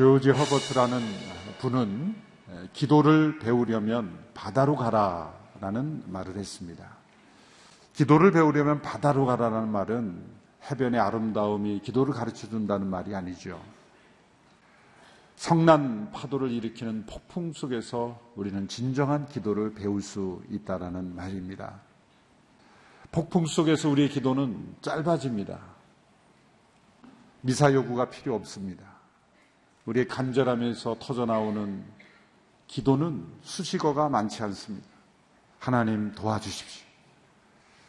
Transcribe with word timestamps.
조지 0.00 0.30
허버트라는 0.30 0.98
분은 1.58 2.14
기도를 2.72 3.38
배우려면 3.38 4.18
바다로 4.32 4.74
가라라는 4.74 6.04
말을 6.06 6.38
했습니다. 6.38 6.88
기도를 7.92 8.32
배우려면 8.32 8.80
바다로 8.80 9.26
가라라는 9.26 9.68
말은 9.68 10.24
해변의 10.70 10.98
아름다움이 10.98 11.82
기도를 11.82 12.14
가르쳐 12.14 12.48
준다는 12.48 12.86
말이 12.86 13.14
아니죠. 13.14 13.60
성난 15.36 16.10
파도를 16.12 16.50
일으키는 16.50 17.04
폭풍 17.04 17.52
속에서 17.52 18.18
우리는 18.36 18.68
진정한 18.68 19.26
기도를 19.26 19.74
배울 19.74 20.00
수 20.00 20.42
있다라는 20.48 21.14
말입니다. 21.14 21.78
폭풍 23.12 23.44
속에서 23.44 23.90
우리의 23.90 24.08
기도는 24.08 24.76
짧아집니다. 24.80 25.60
미사 27.42 27.70
요구가 27.74 28.08
필요 28.08 28.34
없습니다. 28.34 28.89
우리의 29.90 30.06
간절함에서 30.06 30.98
터져나오는 31.00 31.84
기도는 32.68 33.26
수식어가 33.42 34.08
많지 34.08 34.40
않습니다. 34.44 34.86
하나님 35.58 36.12
도와주십시오. 36.12 36.86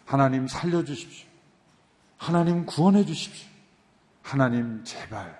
하나님 0.06 0.48
살려주십시오. 0.48 1.30
하나님 2.18 2.66
구원해 2.66 3.06
주십시오. 3.06 3.48
하나님 4.24 4.84
제발. 4.84 5.40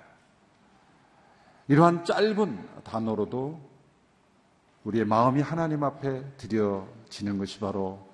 이러한 1.68 2.06
짧은 2.06 2.84
단어로도 2.84 3.60
우리의 4.84 5.06
마음이 5.06 5.42
하나님 5.42 5.84
앞에 5.84 6.36
드려지는 6.38 7.40
것이 7.40 7.60
바로 7.60 8.08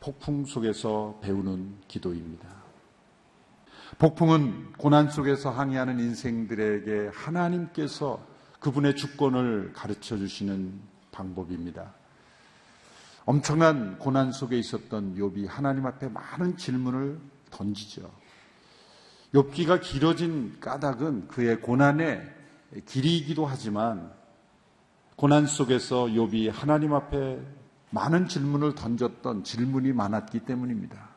폭풍 0.00 0.46
속에서 0.46 1.18
배우는 1.20 1.80
기도입니다. 1.86 2.63
폭풍은 3.98 4.72
고난 4.72 5.08
속에서 5.08 5.50
항해하는 5.50 6.00
인생들에게 6.00 7.10
하나님께서 7.14 8.24
그분의 8.58 8.96
주권을 8.96 9.72
가르쳐 9.72 10.16
주시는 10.16 10.80
방법입니다. 11.12 11.94
엄청난 13.24 13.98
고난 13.98 14.32
속에 14.32 14.58
있었던 14.58 15.16
욥이 15.16 15.46
하나님 15.48 15.86
앞에 15.86 16.08
많은 16.08 16.56
질문을 16.56 17.18
던지죠. 17.50 18.10
욥기가 19.32 19.80
길어진 19.80 20.58
까닭은 20.60 21.28
그의 21.28 21.60
고난의 21.60 22.22
길이기도 22.86 23.46
하지만 23.46 24.12
고난 25.16 25.46
속에서 25.46 26.06
욥이 26.06 26.50
하나님 26.50 26.92
앞에 26.92 27.40
많은 27.90 28.28
질문을 28.28 28.74
던졌던 28.74 29.44
질문이 29.44 29.92
많았기 29.92 30.40
때문입니다. 30.40 31.13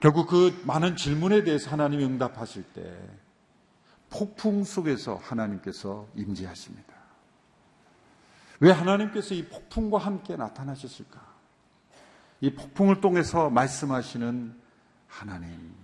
결국 0.00 0.28
그 0.28 0.60
많은 0.64 0.96
질문에 0.96 1.42
대해서 1.42 1.70
하나님이 1.70 2.04
응답하실 2.04 2.62
때 2.74 2.96
폭풍 4.10 4.64
속에서 4.64 5.16
하나님께서 5.16 6.06
임재하십니다. 6.14 6.94
왜 8.60 8.70
하나님께서 8.70 9.34
이 9.34 9.46
폭풍과 9.46 9.98
함께 9.98 10.36
나타나셨을까? 10.36 11.20
이 12.40 12.54
폭풍을 12.54 13.00
통해서 13.00 13.50
말씀하시는 13.50 14.54
하나님. 15.08 15.74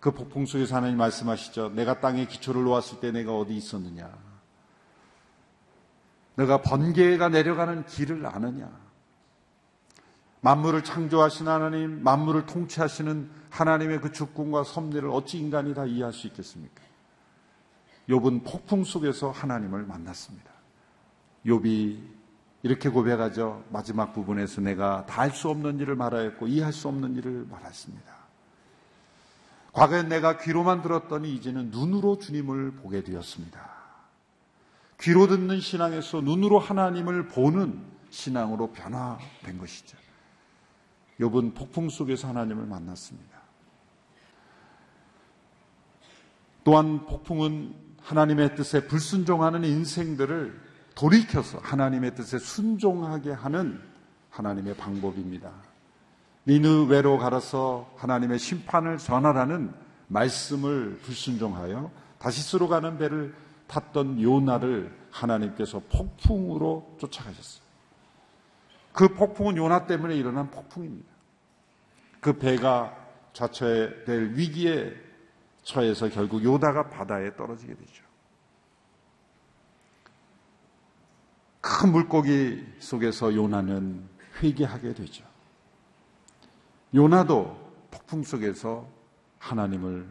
그 0.00 0.10
폭풍 0.10 0.46
속에서 0.46 0.76
하나님 0.76 0.98
말씀하시죠. 0.98 1.70
내가 1.70 2.00
땅에 2.00 2.26
기초를 2.26 2.64
놓았을 2.64 3.00
때 3.00 3.10
내가 3.10 3.36
어디 3.36 3.56
있었느냐. 3.56 4.10
내가 6.36 6.62
번개가 6.62 7.28
내려가는 7.28 7.86
길을 7.86 8.26
아느냐. 8.26 8.83
만물을 10.44 10.84
창조하신 10.84 11.48
하나님, 11.48 12.04
만물을 12.04 12.44
통치하시는 12.44 13.30
하나님의 13.48 14.02
그 14.02 14.12
주권과 14.12 14.64
섭리를 14.64 15.08
어찌 15.08 15.38
인간이 15.38 15.72
다 15.72 15.86
이해할 15.86 16.12
수 16.12 16.26
있겠습니까? 16.26 16.82
욥은 18.10 18.44
폭풍 18.44 18.84
속에서 18.84 19.30
하나님을 19.30 19.84
만났습니다. 19.86 20.50
욥이 21.46 21.98
이렇게 22.62 22.90
고백하죠. 22.90 23.64
마지막 23.70 24.12
부분에서 24.12 24.60
내가 24.60 25.06
다 25.06 25.22
할 25.22 25.30
수 25.30 25.48
없는 25.48 25.78
일을 25.78 25.96
말하였고 25.96 26.46
이해할 26.46 26.74
수 26.74 26.88
없는 26.88 27.14
일을 27.14 27.46
말했습니다. 27.50 28.14
과거엔 29.72 30.10
내가 30.10 30.36
귀로만 30.36 30.82
들었더니 30.82 31.34
이제는 31.34 31.70
눈으로 31.70 32.18
주님을 32.18 32.72
보게 32.72 33.02
되었습니다. 33.02 33.60
귀로 35.00 35.26
듣는 35.26 35.60
신앙에서 35.60 36.20
눈으로 36.20 36.58
하나님을 36.58 37.28
보는 37.28 37.82
신앙으로 38.10 38.72
변화된 38.72 39.56
것이죠. 39.58 40.03
욥은 41.20 41.54
폭풍 41.54 41.88
속에서 41.88 42.28
하나님을 42.28 42.66
만났습니다. 42.66 43.38
또한 46.64 47.04
폭풍은 47.06 47.74
하나님의 48.00 48.56
뜻에 48.56 48.86
불순종하는 48.86 49.64
인생들을 49.64 50.60
돌이켜서 50.94 51.58
하나님의 51.58 52.14
뜻에 52.14 52.38
순종하게 52.38 53.32
하는 53.32 53.80
하나님의 54.30 54.76
방법입니다. 54.76 55.52
니느웨로 56.46 57.18
가서 57.18 57.90
하나님의 57.96 58.38
심판을 58.38 58.98
전하라는 58.98 59.72
말씀을 60.08 60.98
불순종하여 61.02 61.90
다시스로 62.18 62.68
가는 62.68 62.98
배를 62.98 63.34
탔던 63.66 64.20
요나를 64.20 64.94
하나님께서 65.10 65.80
폭풍으로 65.90 66.96
쫓아가셨어요. 67.00 67.63
그 68.94 69.08
폭풍은 69.08 69.56
요나 69.56 69.86
때문에 69.86 70.14
일어난 70.14 70.50
폭풍입니다. 70.50 71.12
그 72.20 72.38
배가 72.38 72.96
좌초에 73.32 74.04
될 74.04 74.34
위기에 74.34 74.94
처해서 75.64 76.08
결국 76.08 76.42
요다가 76.44 76.88
바다에 76.88 77.34
떨어지게 77.34 77.74
되죠. 77.74 78.04
큰 81.60 81.90
물고기 81.90 82.64
속에서 82.78 83.34
요나는 83.34 84.08
회개하게 84.40 84.94
되죠. 84.94 85.24
요나도 86.94 87.74
폭풍 87.90 88.22
속에서 88.22 88.88
하나님을 89.38 90.08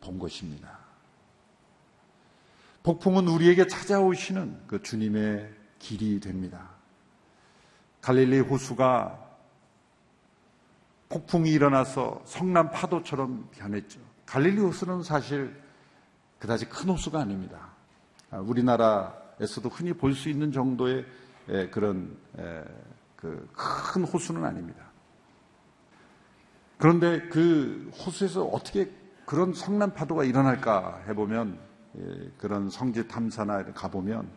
본 0.00 0.18
것입니다. 0.18 0.78
폭풍은 2.82 3.28
우리에게 3.28 3.66
찾아오시는 3.66 4.68
그 4.68 4.80
주님의 4.82 5.52
길이 5.78 6.18
됩니다. 6.18 6.75
갈릴리 8.06 8.38
호수가 8.38 9.18
폭풍이 11.08 11.50
일어나서 11.50 12.22
성남 12.24 12.70
파도처럼 12.70 13.48
변했죠. 13.50 13.98
갈릴리 14.26 14.60
호수는 14.60 15.02
사실 15.02 15.60
그다지 16.38 16.68
큰 16.68 16.90
호수가 16.90 17.18
아닙니다. 17.18 17.70
아, 18.30 18.38
우리나라에서도 18.38 19.68
흔히 19.70 19.92
볼 19.92 20.14
수 20.14 20.28
있는 20.28 20.52
정도의 20.52 21.04
그런 21.72 22.16
그큰 23.16 24.04
호수는 24.04 24.44
아닙니다. 24.44 24.84
그런데 26.78 27.22
그 27.28 27.90
호수에서 27.92 28.44
어떻게 28.44 28.88
그런 29.24 29.52
성난 29.52 29.94
파도가 29.94 30.22
일어날까 30.22 31.02
해보면 31.08 31.58
예, 31.98 32.30
그런 32.38 32.70
성지 32.70 33.08
탐사나 33.08 33.72
가보면 33.72 34.30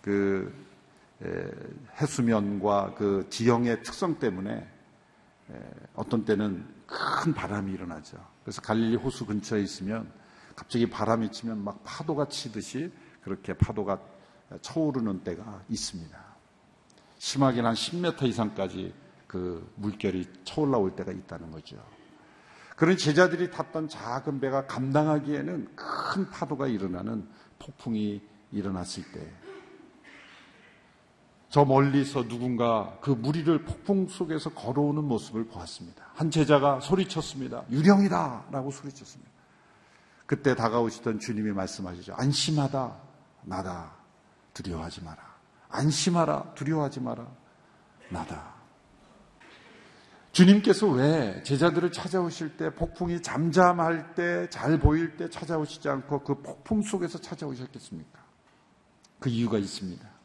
그 0.00 0.65
해수면과 2.00 2.94
그 2.96 3.26
지형의 3.30 3.82
특성 3.82 4.18
때문에 4.18 4.66
어떤 5.94 6.24
때는 6.24 6.66
큰 6.86 7.32
바람이 7.32 7.72
일어나죠. 7.72 8.18
그래서 8.42 8.60
갈릴리 8.62 8.96
호수 8.96 9.26
근처에 9.26 9.60
있으면 9.60 10.10
갑자기 10.54 10.88
바람이 10.88 11.32
치면 11.32 11.62
막 11.62 11.82
파도가 11.84 12.28
치듯이 12.28 12.92
그렇게 13.22 13.52
파도가 13.54 14.00
쳐오르는 14.60 15.24
때가 15.24 15.62
있습니다. 15.68 16.18
심하게는 17.18 17.68
한 17.68 17.74
10m 17.74 18.22
이상까지 18.24 18.94
그 19.26 19.72
물결이 19.76 20.28
쳐올라올 20.44 20.94
때가 20.94 21.12
있다는 21.12 21.50
거죠. 21.50 21.76
그런 22.76 22.96
제자들이 22.96 23.50
탔던 23.50 23.88
작은 23.88 24.38
배가 24.38 24.66
감당하기에는 24.66 25.74
큰 25.74 26.30
파도가 26.30 26.66
일어나는 26.66 27.26
폭풍이 27.58 28.22
일어났을 28.52 29.02
때, 29.12 29.32
저 31.56 31.64
멀리서 31.64 32.28
누군가 32.28 32.98
그 33.00 33.08
무리를 33.08 33.64
폭풍 33.64 34.08
속에서 34.08 34.50
걸어오는 34.50 35.02
모습을 35.02 35.46
보았습니다. 35.46 36.04
한 36.12 36.30
제자가 36.30 36.80
소리쳤습니다. 36.80 37.64
유령이다! 37.70 38.48
라고 38.50 38.70
소리쳤습니다. 38.70 39.32
그때 40.26 40.54
다가오시던 40.54 41.18
주님이 41.18 41.52
말씀하시죠. 41.52 42.12
안심하다, 42.12 42.98
나다, 43.44 43.94
두려워하지 44.52 45.02
마라. 45.02 45.16
안심하라, 45.70 46.52
두려워하지 46.56 47.00
마라, 47.00 47.26
나다. 48.10 48.52
주님께서 50.32 50.88
왜 50.88 51.42
제자들을 51.42 51.90
찾아오실 51.90 52.58
때 52.58 52.74
폭풍이 52.74 53.22
잠잠할 53.22 54.14
때 54.14 54.50
잘 54.50 54.78
보일 54.78 55.16
때 55.16 55.30
찾아오시지 55.30 55.88
않고 55.88 56.22
그 56.22 56.42
폭풍 56.42 56.82
속에서 56.82 57.18
찾아오셨겠습니까? 57.18 58.20
그 59.20 59.30
이유가 59.30 59.56
있습니다. 59.56 60.15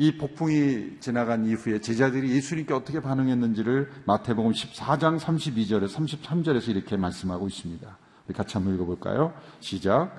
이 0.00 0.16
폭풍이 0.16 1.00
지나간 1.00 1.44
이후에 1.44 1.80
제자들이 1.80 2.30
예수님께 2.30 2.72
어떻게 2.72 3.00
반응했는지를 3.00 3.90
마태복음 4.04 4.52
14장 4.52 5.18
32절에 5.18 5.88
33절에서 5.88 6.68
이렇게 6.68 6.96
말씀하고 6.96 7.48
있습니다. 7.48 7.98
같이 8.32 8.56
한번 8.56 8.74
읽어볼까요? 8.76 9.34
시작. 9.58 10.12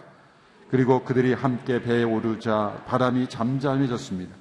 그리고 0.70 1.06
그들이 1.06 1.32
함께 1.32 1.82
배에 1.82 2.04
오르자 2.04 2.84
바람이 2.88 3.30
잠잠해졌습니다. 3.30 4.36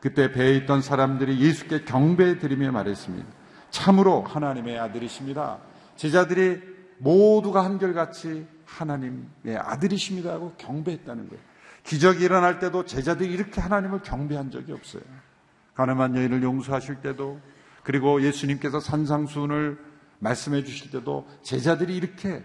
그때 0.00 0.32
배에 0.32 0.56
있던 0.56 0.82
사람들이 0.82 1.38
예수께 1.38 1.84
경배 1.84 2.40
드리며 2.40 2.72
말했습니다. 2.72 3.28
참으로 3.70 4.22
하나님의 4.22 4.76
아들이십니다. 4.80 5.58
제자들이 5.94 6.60
모두가 6.98 7.64
한결같이 7.64 8.44
하나님의 8.64 9.56
아들이십니다 9.56 10.32
하고 10.32 10.52
경배했다는 10.58 11.28
거예요. 11.28 11.49
기적이 11.84 12.24
일어날 12.24 12.58
때도 12.58 12.84
제자들이 12.84 13.32
이렇게 13.32 13.60
하나님을 13.60 14.02
경배한 14.02 14.50
적이 14.50 14.72
없어요. 14.72 15.02
가늠한 15.74 16.16
여인을 16.16 16.42
용서하실 16.42 16.96
때도 16.96 17.40
그리고 17.82 18.22
예수님께서 18.22 18.80
산상수훈을 18.80 19.78
말씀해 20.18 20.64
주실 20.64 20.90
때도 20.90 21.26
제자들이 21.42 21.96
이렇게 21.96 22.44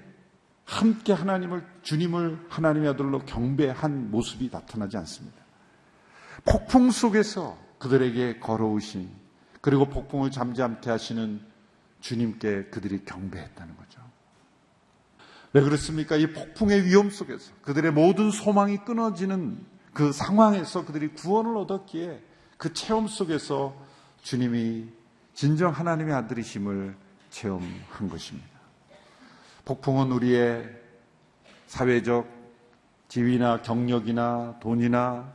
함께 0.64 1.14
하나님을 1.14 1.64
주님을 1.84 2.48
하나님의 2.50 2.90
아들로 2.90 3.20
경배한 3.20 4.10
모습이 4.10 4.50
나타나지 4.52 4.98
않습니다. 4.98 5.38
폭풍 6.44 6.92
속에서 6.92 7.58
그들에게 7.78 8.40
걸어오신 8.40 9.10
그리고 9.62 9.86
폭풍을 9.90 10.32
잠잠케 10.32 10.90
하시는 10.90 11.42
주님께 12.00 12.66
그들이 12.66 13.04
경배했다는 13.04 13.76
거죠. 13.78 14.05
왜 15.56 15.62
그렇습니까? 15.62 16.18
이 16.18 16.34
폭풍의 16.34 16.84
위험 16.84 17.10
속에서 17.10 17.54
그들의 17.62 17.94
모든 17.94 18.30
소망이 18.30 18.80
끊어지는 18.80 19.66
그 19.94 20.12
상황에서 20.12 20.84
그들이 20.84 21.14
구원을 21.14 21.56
얻었기에 21.56 22.22
그 22.58 22.74
체험 22.74 23.08
속에서 23.08 23.74
주님이 24.22 24.90
진정 25.34 25.72
하나님의 25.72 26.14
아들이심을 26.14 26.98
체험한 27.30 28.10
것입니다. 28.10 28.50
폭풍은 29.64 30.12
우리의 30.12 30.70
사회적 31.68 32.28
지위나 33.08 33.62
경력이나 33.62 34.58
돈이나 34.60 35.32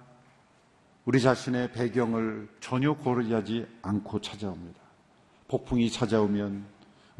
우리 1.06 1.18
자신의 1.22 1.72
배경을 1.72 2.46
전혀 2.60 2.92
고려하지 2.92 3.66
않고 3.80 4.20
찾아옵니다. 4.20 4.80
폭풍이 5.48 5.90
찾아오면 5.90 6.66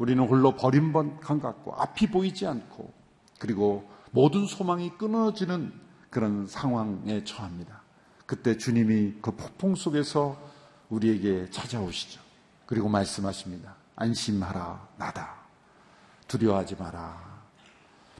우리는 0.01 0.27
홀로 0.27 0.55
버림받한 0.55 1.39
것 1.39 1.41
같고 1.41 1.75
앞이 1.75 2.07
보이지 2.07 2.47
않고 2.47 2.91
그리고 3.37 3.87
모든 4.09 4.47
소망이 4.47 4.89
끊어지는 4.97 5.71
그런 6.09 6.47
상황에 6.47 7.23
처합니다. 7.23 7.83
그때 8.25 8.57
주님이 8.57 9.17
그 9.21 9.29
폭풍 9.35 9.75
속에서 9.75 10.41
우리에게 10.89 11.51
찾아오시죠. 11.51 12.19
그리고 12.65 12.89
말씀하십니다. 12.89 13.75
안심하라, 13.95 14.87
나다. 14.97 15.35
두려워하지 16.27 16.77
마라. 16.77 17.43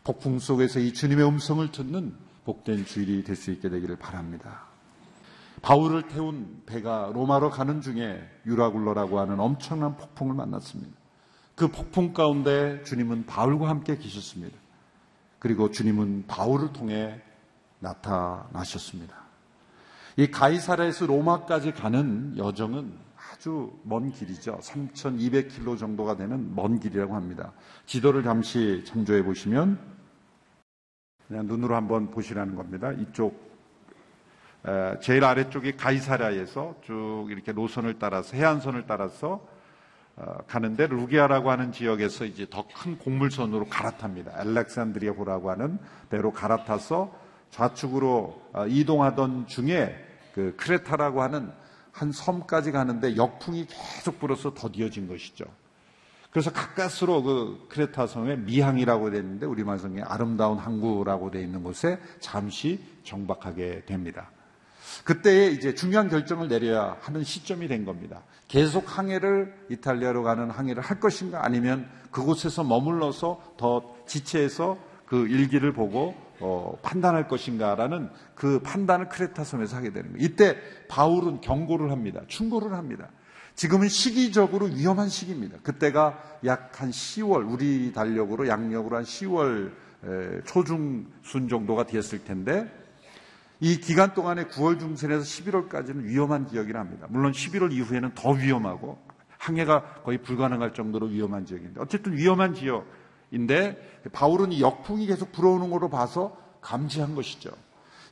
폭풍 0.04 0.38
속에서 0.38 0.80
이 0.80 0.94
주님의 0.94 1.26
음성을 1.26 1.72
듣는 1.72 2.16
복된 2.46 2.86
주일이 2.86 3.24
될 3.24 3.36
수 3.36 3.50
있게 3.50 3.70
되기를 3.70 3.96
바랍니다. 3.96 4.66
바울을 5.64 6.10
태운 6.10 6.62
배가 6.68 7.10
로마로 7.12 7.50
가는 7.50 7.82
중에 7.82 8.22
유라굴러라고 8.46 9.20
하는 9.20 9.40
엄청난 9.40 9.98
폭풍을 9.98 10.36
만났습니다. 10.36 11.01
그 11.62 11.68
폭풍 11.68 12.12
가운데 12.12 12.82
주님은 12.86 13.28
바울과 13.28 13.70
함께 13.70 13.96
계셨습니다. 13.96 14.58
그리고 15.38 15.70
주님은 15.70 16.26
바울을 16.26 16.74
통해 16.74 17.22
나타나셨습니다. 17.78 19.16
이 20.18 20.32
가이사라에서 20.32 21.06
로마까지 21.06 21.74
가는 21.74 22.36
여정은 22.36 22.92
아주 23.16 23.80
먼 23.84 24.12
길이죠. 24.12 24.58
3,200km 24.60 25.78
정도가 25.78 26.18
되는 26.18 26.56
먼 26.56 26.80
길이라고 26.80 27.14
합니다. 27.14 27.54
지도를 27.86 28.24
잠시 28.24 28.84
참조해 28.84 29.24
보시면 29.24 29.78
그냥 31.28 31.46
눈으로 31.46 31.76
한번 31.76 32.10
보시라는 32.10 32.56
겁니다. 32.56 32.92
이쪽 32.94 33.40
제일 35.00 35.24
아래쪽이 35.24 35.78
가이사라에서 35.78 36.78
쭉 36.82 37.28
이렇게 37.30 37.52
노선을 37.52 38.00
따라서 38.00 38.36
해안선을 38.36 38.86
따라서 38.88 39.34
어, 39.36 39.51
가는데 40.48 40.88
루기아라고 40.88 41.52
하는 41.52 41.72
지역에서 41.72 42.26
이제 42.26 42.48
더 42.50 42.66
큰 42.74 42.98
곡물선으로 42.98 43.66
갈아탑니다. 43.66 44.32
알렉산드리아 44.36 45.12
호라고 45.14 45.52
하는 45.52 45.80
배로 46.10 46.32
갈아타서 46.32 47.14
좌측으로 47.52 48.42
어, 48.54 48.66
이동하던 48.68 49.48
중에 49.48 49.96
그 50.34 50.56
크레타라고 50.58 51.22
하는 51.22 51.52
한 51.92 52.12
섬까지 52.12 52.72
가는데 52.72 53.18
역풍이 53.18 53.68
계속 53.68 54.20
불어서 54.20 54.54
더디어진 54.54 55.08
것이죠. 55.08 55.46
그래서 56.32 56.52
가까스로 56.52 57.24
그 57.24 57.68
크레타 57.70 58.08
섬에 58.08 58.38
미항이라고 58.38 59.12
되어 59.12 59.20
있는데 59.20 59.46
우리말 59.46 59.80
성에 59.80 60.02
아름다운 60.02 60.58
항구라고 60.58 61.30
되어 61.30 61.42
있는 61.42 61.62
곳에 61.62 62.00
잠시 62.22 62.80
정박하게 63.04 63.84
됩니다. 63.86 64.32
그때에 65.04 65.48
이제 65.52 65.74
중요한 65.74 66.10
결정을 66.10 66.48
내려야 66.48 66.98
하는 67.02 67.24
시점이 67.24 67.68
된 67.68 67.86
겁니다. 67.86 68.24
계속 68.48 68.98
항해를 68.98 69.54
이탈리아로 69.70 70.24
가는 70.24 70.50
항해를 70.50 70.82
할 70.82 71.00
것인가 71.00 71.46
아니면 71.46 71.90
그곳에서 72.12 72.64
머물러서 72.64 73.56
더 73.58 73.96
지체해서 74.06 74.78
그 75.06 75.28
일기를 75.28 75.74
보고 75.74 76.16
어, 76.40 76.78
판단할 76.82 77.28
것인가라는 77.28 78.10
그 78.36 78.60
판단을 78.60 79.10
크레타 79.10 79.44
섬에서 79.44 79.78
하게 79.78 79.92
되는 79.94 80.14
거예요. 80.14 80.26
이때 80.26 80.58
바울은 80.88 81.42
경고를 81.42 81.92
합니다. 81.92 82.22
충고를 82.28 82.74
합니다. 82.74 83.10
지금은 83.56 83.90
시기적으로 83.90 84.66
위험한 84.68 85.10
시기입니다. 85.10 85.58
그때가 85.62 86.18
약 86.46 86.80
한 86.82 86.90
10월, 86.90 87.48
우리 87.52 87.94
달력으로 87.94 88.48
양력으로 88.48 88.98
한 88.98 89.04
10월 89.04 89.72
초중순 90.46 91.48
정도가 91.48 91.86
되었을 91.86 92.24
텐데 92.24 92.68
이 93.64 93.78
기간 93.80 94.16
동안에 94.16 94.46
9월 94.46 94.80
중순에서 94.80 95.24
11월까지는 95.24 96.06
위험한 96.06 96.48
지역이라 96.48 96.80
합니다. 96.80 97.06
물론 97.10 97.32
11월 97.32 97.72
이후에는 97.72 98.16
더 98.16 98.32
위험하고 98.32 98.98
항해가 99.38 100.02
거의 100.04 100.18
불가능할 100.18 100.74
정도로 100.74 101.08
위험한 101.08 101.46
지역인데 101.46 101.80
어쨌든 101.80 102.18
위험한 102.18 102.56
지역인데 102.56 104.10
바울은 104.14 104.52
이 104.52 104.62
역풍이 104.62 105.06
계속 105.06 105.32
불어오는 105.32 105.70
걸로 105.70 105.90
봐서 105.90 106.36
감지한 106.62 107.14
것이죠. 107.14 107.52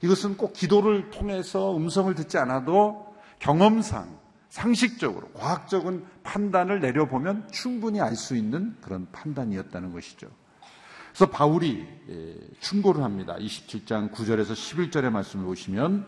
이것은 0.02 0.38
꼭 0.38 0.54
기도를 0.54 1.10
통해서 1.10 1.76
음성을 1.76 2.14
듣지 2.14 2.38
않아도 2.38 3.16
경험상 3.40 4.20
상식적으로 4.50 5.30
과학적인 5.32 6.06
판단을 6.24 6.80
내려보면 6.80 7.48
충분히 7.52 8.02
알 8.02 8.16
수 8.16 8.36
있는 8.36 8.76
그런 8.82 9.08
판단이었다는 9.12 9.94
것이죠. 9.94 10.28
그래서 11.20 11.34
바울이 11.34 11.86
예, 12.10 12.36
충고를 12.62 13.04
합니다. 13.04 13.36
27장 13.38 14.10
9절에서 14.10 14.54
11절의 14.54 15.10
말씀을 15.10 15.44
보시면 15.44 16.06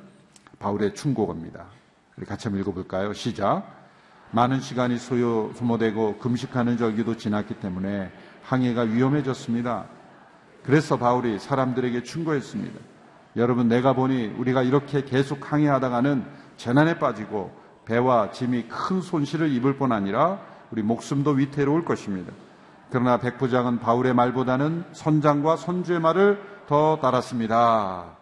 바울의 0.57 0.95
충고입니다. 0.95 1.65
같이 2.25 2.47
한번 2.47 2.61
읽어볼까요? 2.61 3.11
시작. 3.11 3.65
많은 4.31 4.61
시간이 4.61 4.97
소요, 4.97 5.51
소모되고 5.55 6.17
금식하는 6.19 6.77
절기도 6.77 7.17
지났기 7.17 7.55
때문에 7.55 8.09
항해가 8.43 8.83
위험해졌습니다. 8.83 9.87
그래서 10.63 10.97
바울이 10.97 11.39
사람들에게 11.39 12.03
충고했습니다. 12.03 12.79
여러분, 13.35 13.67
내가 13.67 13.91
보니 13.91 14.27
우리가 14.37 14.63
이렇게 14.63 15.03
계속 15.03 15.51
항해하다가는 15.51 16.23
재난에 16.55 16.99
빠지고 16.99 17.51
배와 17.83 18.31
짐이 18.31 18.69
큰 18.69 19.01
손실을 19.01 19.51
입을 19.51 19.75
뿐 19.75 19.91
아니라 19.91 20.39
우리 20.71 20.81
목숨도 20.81 21.31
위태로울 21.31 21.83
것입니다. 21.83 22.31
그러나 22.91 23.17
백부장은 23.17 23.79
바울의 23.79 24.13
말보다는 24.13 24.85
선장과 24.91 25.55
선주의 25.55 25.99
말을 25.99 26.65
더 26.67 26.99
따랐습니다. 27.01 28.17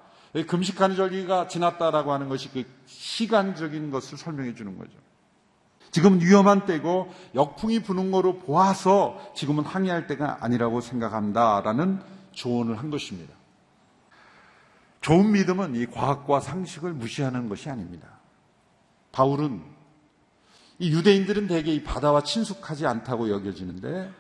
금식하는 0.48 0.96
절기가 0.96 1.48
지났다라고 1.48 2.14
하는 2.14 2.30
것이 2.30 2.52
그 2.52 2.64
시간적인 2.86 3.90
것을 3.90 4.18
설명해 4.18 4.54
주는 4.54 4.78
거죠. 4.78 4.92
지금은 5.92 6.22
위험한 6.22 6.66
때고 6.66 7.12
역풍이 7.34 7.80
부는 7.80 8.12
거로 8.12 8.38
보아서 8.38 9.20
지금은 9.36 9.64
항해할 9.64 10.06
때가 10.06 10.38
아니라고 10.42 10.82
생각한다라는 10.82 12.00
조언을 12.32 12.78
한 12.78 12.92
것입니다. 12.92 13.34
좋은 15.02 15.32
믿음은 15.32 15.76
이 15.76 15.88
과학과 15.88 16.40
상식을 16.40 16.94
무시하는 16.94 17.50
것이 17.50 17.72
아닙니다. 17.72 18.08
바울은 19.12 19.64
이 20.78 20.92
유대인들은 20.92 21.48
대개 21.48 21.74
이 21.74 21.84
바다와 21.84 22.22
친숙하지 22.22 22.86
않다고 22.86 23.32
여겨지는데 23.32 24.12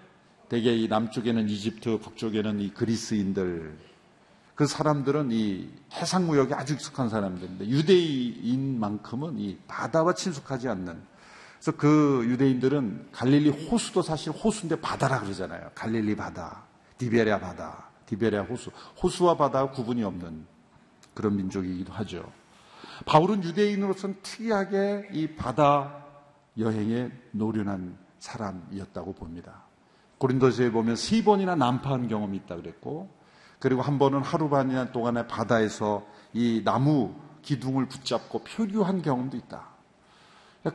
대개 0.49 0.73
이 0.75 0.87
남쪽에는 0.87 1.47
이집트, 1.47 1.99
북쪽에는 1.99 2.59
이 2.59 2.73
그리스인들, 2.73 3.77
그 4.55 4.65
사람들은 4.67 5.31
이 5.31 5.69
해상 5.93 6.27
무역에 6.27 6.53
아주 6.53 6.73
익숙한 6.73 7.07
사람들인데 7.07 7.69
유대인만큼은 7.69 9.39
이 9.39 9.57
바다와 9.67 10.15
친숙하지 10.15 10.67
않는 10.67 11.01
그래서 11.53 11.77
그 11.77 12.25
유대인들은 12.25 13.09
갈릴리 13.13 13.49
호수도 13.49 14.01
사실 14.01 14.33
호수인데 14.33 14.81
바다라 14.81 15.21
그러잖아요. 15.21 15.71
갈릴리 15.75 16.15
바다, 16.15 16.63
디베리아 16.97 17.39
바다, 17.39 17.89
디베리아 18.05 18.41
호수. 18.41 18.71
호수와 19.01 19.37
바다와 19.37 19.71
구분이 19.71 20.03
없는 20.03 20.45
그런 21.13 21.37
민족이기도 21.37 21.93
하죠. 21.93 22.29
바울은 23.05 23.43
유대인으로서는 23.43 24.17
특이하게 24.23 25.09
이 25.13 25.27
바다 25.35 26.03
여행에 26.57 27.11
노련한 27.31 27.97
사람이었다고 28.19 29.13
봅니다. 29.13 29.68
고린도서에 30.19 30.71
보면 30.71 30.95
세 30.95 31.23
번이나 31.23 31.55
난파한 31.55 32.07
경험이 32.07 32.37
있다 32.37 32.55
그랬고 32.55 33.09
그리고 33.57 33.81
한 33.81 33.99
번은 33.99 34.21
하루 34.21 34.49
반이나 34.49 34.91
동안에 34.91 35.27
바다에서 35.27 36.05
이 36.33 36.61
나무 36.63 37.13
기둥을 37.41 37.87
붙잡고 37.87 38.43
표류한 38.43 39.01
경험도 39.01 39.35
있다. 39.37 39.67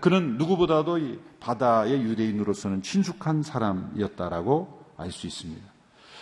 그는 0.01 0.39
누구보다도 0.39 0.99
이 0.99 1.21
바다의 1.41 2.03
유대인으로서는 2.03 2.83
친숙한 2.83 3.43
사람이었다라고 3.43 4.83
알 4.97 5.11
수 5.11 5.27
있습니다. 5.27 5.75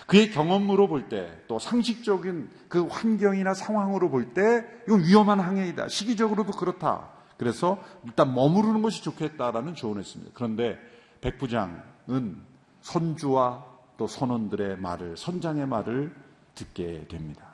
그의 0.06 0.30
경험으로 0.30 0.88
볼 0.88 1.08
때, 1.08 1.30
또 1.46 1.58
상식적인 1.58 2.50
그 2.68 2.86
환경이나 2.86 3.54
상황으로 3.54 4.10
볼 4.10 4.34
때, 4.34 4.66
이건 4.86 5.04
위험한 5.04 5.38
항해이다. 5.38 5.88
시기적으로도 5.88 6.52
그렇다. 6.52 7.08
그래서 7.36 7.78
일단 8.04 8.34
머무르는 8.34 8.82
것이 8.82 9.02
좋겠다라는 9.02 9.74
조언을 9.74 10.00
했습니다. 10.00 10.32
그런데 10.34 10.76
백부장은 11.20 12.51
선주와 12.82 13.64
또 13.96 14.06
선원들의 14.06 14.78
말을, 14.78 15.16
선장의 15.16 15.66
말을 15.66 16.14
듣게 16.54 17.06
됩니다. 17.08 17.52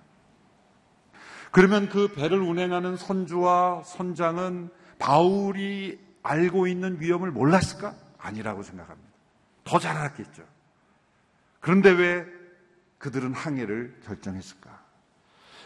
그러면 1.51 1.89
그 1.89 2.13
배를 2.13 2.41
운행하는 2.41 2.97
선주와 2.97 3.83
선장은 3.85 4.71
바울이 4.99 5.99
알고 6.23 6.67
있는 6.67 7.01
위험을 7.01 7.31
몰랐을까? 7.31 7.95
아니라고 8.19 8.63
생각합니다. 8.63 9.09
더 9.65 9.79
잘 9.79 9.97
알았겠죠. 9.97 10.43
그런데 11.61 11.91
왜 11.91 12.27
그들은 12.99 13.33
항해를 13.33 14.01
결정했을까? 14.05 14.83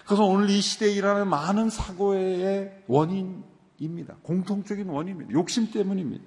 그래서 0.04 0.25
오늘 0.25 0.50
이 0.50 0.61
시대에 0.61 0.90
일어나는 0.90 1.28
많은 1.28 1.71
사고의 1.71 2.83
원인입니다. 2.88 4.16
공통적인 4.23 4.88
원인입니다. 4.88 5.33
욕심 5.33 5.71
때문입니다. 5.71 6.25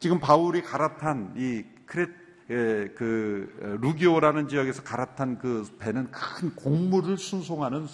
지금 0.00 0.20
바울이 0.20 0.62
갈아탄 0.62 1.34
이 1.36 1.64
크레 1.86 2.06
그 2.48 3.78
루기오라는 3.82 4.48
지역에서 4.48 4.82
갈아탄 4.82 5.38
그 5.38 5.68
배는 5.78 6.10
큰 6.10 6.54
곡물을 6.54 7.18
순송하는 7.18 7.86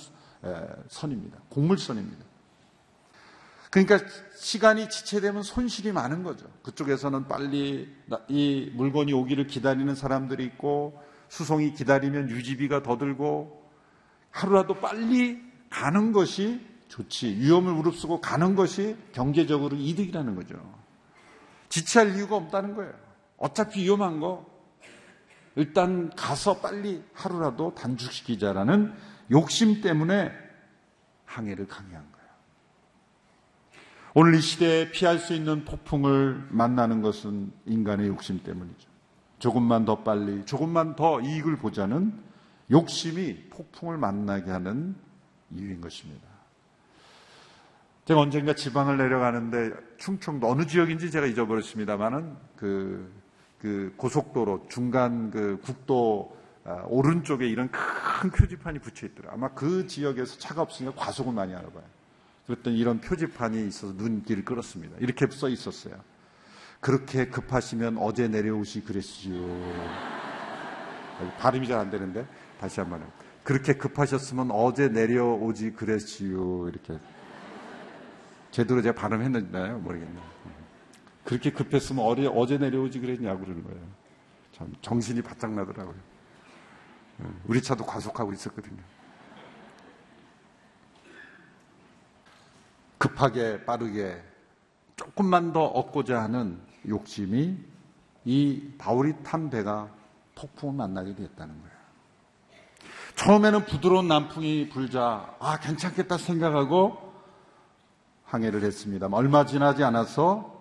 선입니다. 0.89 1.39
곡물선입니다. 1.49 2.25
그러니까 3.71 3.99
시간이 4.37 4.89
지체되면 4.89 5.43
손실이 5.43 5.91
많은 5.91 6.23
거죠. 6.23 6.47
그쪽에서는 6.63 7.27
빨리 7.27 7.93
이 8.29 8.71
물건이 8.75 9.13
오기를 9.13 9.49
기다리는 9.49 9.93
사람들이 9.97 10.45
있고 10.45 11.03
수송이 11.29 11.75
기다리면 11.75 12.31
유지비가 12.31 12.85
더 12.85 12.97
들고 12.97 13.69
하루라도 14.31 14.75
빨리 14.75 15.43
가는 15.71 16.13
것이 16.13 16.65
좋지. 16.87 17.39
위험을 17.41 17.73
무릅쓰고 17.73 18.21
가는 18.21 18.55
것이 18.55 18.97
경제적으로 19.11 19.77
이득이라는 19.77 20.37
거죠. 20.37 20.55
지체할 21.69 22.15
이유가 22.15 22.37
없다는 22.37 22.77
거예요. 22.77 23.04
어차피 23.37 23.83
위험한 23.83 24.21
거 24.21 24.47
일단 25.57 26.11
가서 26.17 26.59
빨리 26.59 27.03
하루라도 27.13 27.75
단축시키자라는 27.75 28.93
욕심 29.31 29.81
때문에 29.81 30.33
항해를 31.25 31.67
강요한 31.67 32.05
거예요. 32.13 32.29
오늘 34.15 34.35
이 34.35 34.41
시대에 34.41 34.91
피할 34.91 35.19
수 35.19 35.35
있는 35.35 35.65
폭풍을 35.65 36.49
만나는 36.51 37.03
것은 37.03 37.53
인간의 37.67 38.09
욕심 38.09 38.43
때문이죠. 38.43 38.89
조금만 39.39 39.85
더 39.85 40.03
빨리, 40.03 40.45
조금만 40.45 40.97
더 40.97 41.21
이익을 41.21 41.57
보자는 41.57 42.13
욕심이 42.71 43.49
폭풍을 43.51 43.99
만나게 43.99 44.51
하는 44.51 44.97
이유인 45.51 45.81
것입니다. 45.81 46.27
제가 48.05 48.21
언젠가 48.21 48.55
지방을 48.55 48.99
내려가는데 48.99 49.71
충청도 49.99 50.49
어느 50.49 50.67
지역인지 50.67 51.11
제가 51.11 51.27
잊어버렸습니다만은 51.27 52.37
그, 52.57 53.13
그 53.65 53.95
고속도로 53.97 54.67
중간 54.69 55.31
그 55.31 55.59
국도 55.63 56.37
아, 56.65 56.85
오른쪽에 56.87 57.49
이런 57.49 57.71
큰 57.71 58.31
표지판이 58.31 58.79
붙여 58.79 59.07
있더라. 59.07 59.33
아마 59.33 59.49
그 59.55 59.87
지역에서 59.87 60.39
차가 60.39 60.61
없으니까 60.61 60.95
과속을 60.95 61.33
많이 61.33 61.55
하나 61.55 61.67
봐요. 61.71 61.83
그랬더니 62.47 62.77
이런 62.77 63.01
표지판이 63.01 63.67
있어서 63.69 63.95
눈길을 63.95 64.45
끌었습니다. 64.45 64.97
이렇게 65.01 65.27
써 65.31 65.49
있었어요. 65.49 65.95
그렇게 66.81 67.29
급하시면 67.29 67.97
어제 67.97 68.29
내려오시 68.29 68.85
그랬지요. 68.85 69.35
발음이 71.39 71.67
잘 71.67 71.79
안 71.81 71.89
되는데 71.89 72.27
다시 72.61 72.81
한번 72.81 73.01
요 73.01 73.07
그렇게 73.45 73.79
급하셨으면 73.79 74.51
어제 74.51 74.89
내려오지 74.89 75.73
그랬지요. 75.73 76.69
이렇게 76.69 76.99
제대로 78.51 78.83
제가 78.83 78.95
발음했나요? 78.95 79.79
모르겠네요. 79.79 80.34
그렇게 81.25 81.51
급했으면 81.51 82.05
어제, 82.05 82.27
어제 82.27 82.59
내려오지 82.59 83.01
그랬냐고 83.01 83.41
그러는 83.41 83.65
거예요. 83.65 83.81
참 84.53 84.73
정신이 84.83 85.23
바짝 85.23 85.53
나더라고요. 85.53 85.97
우리 87.47 87.63
차도 87.63 87.85
과속하고 87.85 88.33
있었거든요. 88.33 88.83
급하게 92.99 93.65
빠르게 93.65 94.23
조금만 94.97 95.53
더 95.53 95.65
얻고자 95.65 96.23
하는 96.23 96.61
욕심이 96.89 97.59
이 98.25 98.73
바울이 98.79 99.15
탄 99.23 99.51
배가 99.51 99.91
폭풍을 100.35 100.75
만나게 100.75 101.15
됐다는 101.15 101.55
거예요. 101.61 101.75
처음에는 103.17 103.65
부드러운 103.67 104.09
남풍이 104.09 104.69
불자 104.71 105.37
아 105.39 105.59
괜찮겠다 105.61 106.19
생각하고 106.19 107.13
항해를 108.25 108.63
했습니다. 108.63 109.09
얼마 109.13 109.47
지나지 109.47 109.85
않아서 109.85 110.54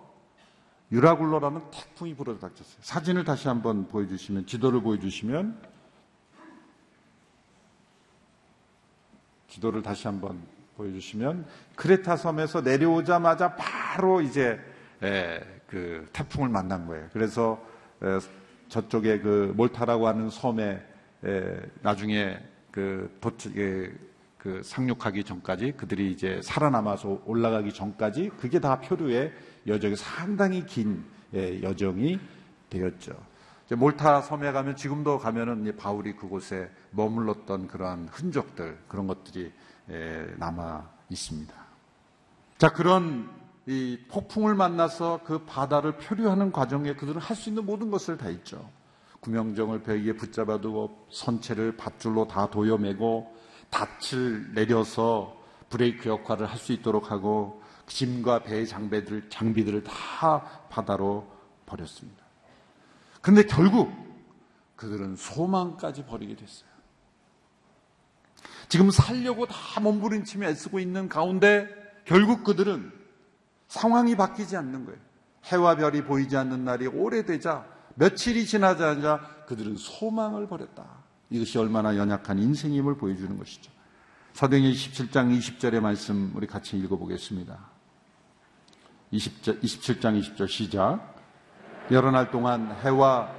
유라굴로라는 0.94 1.60
태풍이 1.72 2.14
불어닥쳤어요. 2.14 2.76
사진을 2.80 3.24
다시 3.24 3.48
한번 3.48 3.88
보여주시면 3.88 4.46
지도를 4.46 4.80
보여주시면 4.80 5.60
지도를 9.48 9.82
다시 9.82 10.06
한번 10.06 10.40
보여주시면 10.76 11.46
크레타 11.74 12.16
섬에서 12.16 12.60
내려오자마자 12.60 13.56
바로 13.56 14.20
이제 14.20 14.60
에, 15.02 15.40
그 15.66 16.08
태풍을 16.12 16.48
만난 16.48 16.86
거예요. 16.86 17.08
그래서 17.12 17.60
에, 18.00 18.20
저쪽에 18.68 19.18
그 19.18 19.52
몰타라고 19.56 20.06
하는 20.06 20.30
섬에 20.30 20.80
에, 21.24 21.60
나중에 21.82 22.38
그 22.70 23.16
도착 23.20 23.52
그 24.44 24.60
상륙하기 24.62 25.24
전까지 25.24 25.72
그들이 25.72 26.12
이제 26.12 26.38
살아남아서 26.44 27.22
올라가기 27.24 27.72
전까지 27.72 28.30
그게 28.38 28.60
다 28.60 28.78
표류의 28.78 29.32
여정이 29.66 29.96
상당히 29.96 30.64
긴 30.66 31.04
여정이 31.34 32.18
되었죠. 32.70 33.16
몰타 33.76 34.20
섬에 34.20 34.52
가면 34.52 34.76
지금도 34.76 35.18
가면은 35.18 35.74
바울이 35.76 36.14
그곳에 36.16 36.70
머물렀던 36.90 37.68
그러한 37.68 38.08
흔적들 38.12 38.78
그런 38.88 39.06
것들이 39.06 39.52
남아 40.36 40.88
있습니다. 41.08 41.54
자 42.58 42.72
그런 42.72 43.30
이 43.66 43.98
폭풍을 44.08 44.54
만나서 44.54 45.20
그 45.24 45.44
바다를 45.44 45.96
표류하는 45.96 46.52
과정에 46.52 46.94
그들은 46.94 47.20
할 47.20 47.34
수 47.34 47.48
있는 47.48 47.64
모든 47.64 47.90
것을 47.90 48.18
다 48.18 48.28
했죠. 48.28 48.68
구명정을 49.20 49.82
배 49.82 49.94
위에 49.94 50.12
붙잡아두고 50.12 51.06
선체를 51.10 51.78
밧줄로 51.78 52.28
다 52.28 52.50
도여매고 52.50 53.34
닻을 53.70 54.52
내려서 54.52 55.42
브레이크 55.70 56.10
역할을 56.10 56.46
할 56.46 56.58
수 56.58 56.72
있도록 56.72 57.10
하고 57.10 57.62
짐과 57.86 58.44
배의 58.44 58.66
장비들, 58.66 59.28
장비들을 59.28 59.84
다 59.84 60.40
바다로 60.68 61.30
버렸습니다. 61.66 62.24
그런데 63.20 63.44
결국 63.44 63.92
그들은 64.76 65.16
소망까지 65.16 66.04
버리게 66.04 66.36
됐어요. 66.36 66.68
지금 68.68 68.90
살려고 68.90 69.46
다 69.46 69.80
몸부림치며 69.80 70.48
애쓰고 70.48 70.80
있는 70.80 71.08
가운데 71.08 71.68
결국 72.04 72.44
그들은 72.44 72.92
상황이 73.68 74.16
바뀌지 74.16 74.56
않는 74.56 74.84
거예요. 74.84 75.00
해와 75.44 75.76
별이 75.76 76.04
보이지 76.04 76.36
않는 76.36 76.64
날이 76.64 76.86
오래되자 76.86 77.66
며칠이 77.96 78.46
지나자자 78.46 79.44
그들은 79.46 79.76
소망을 79.76 80.48
버렸다. 80.48 80.84
이것이 81.30 81.58
얼마나 81.58 81.96
연약한 81.96 82.38
인생임을 82.38 82.96
보여주는 82.96 83.36
것이죠. 83.38 83.70
사도행전 84.34 84.72
27장 84.72 85.38
20절의 85.38 85.80
말씀 85.80 86.32
우리 86.34 86.46
같이 86.46 86.76
읽어보겠습니다. 86.76 87.73
20절, 89.14 89.62
27장 89.62 90.20
20절 90.20 90.48
시작. 90.48 91.14
여러 91.90 92.10
날 92.10 92.30
동안 92.30 92.74
해와 92.82 93.32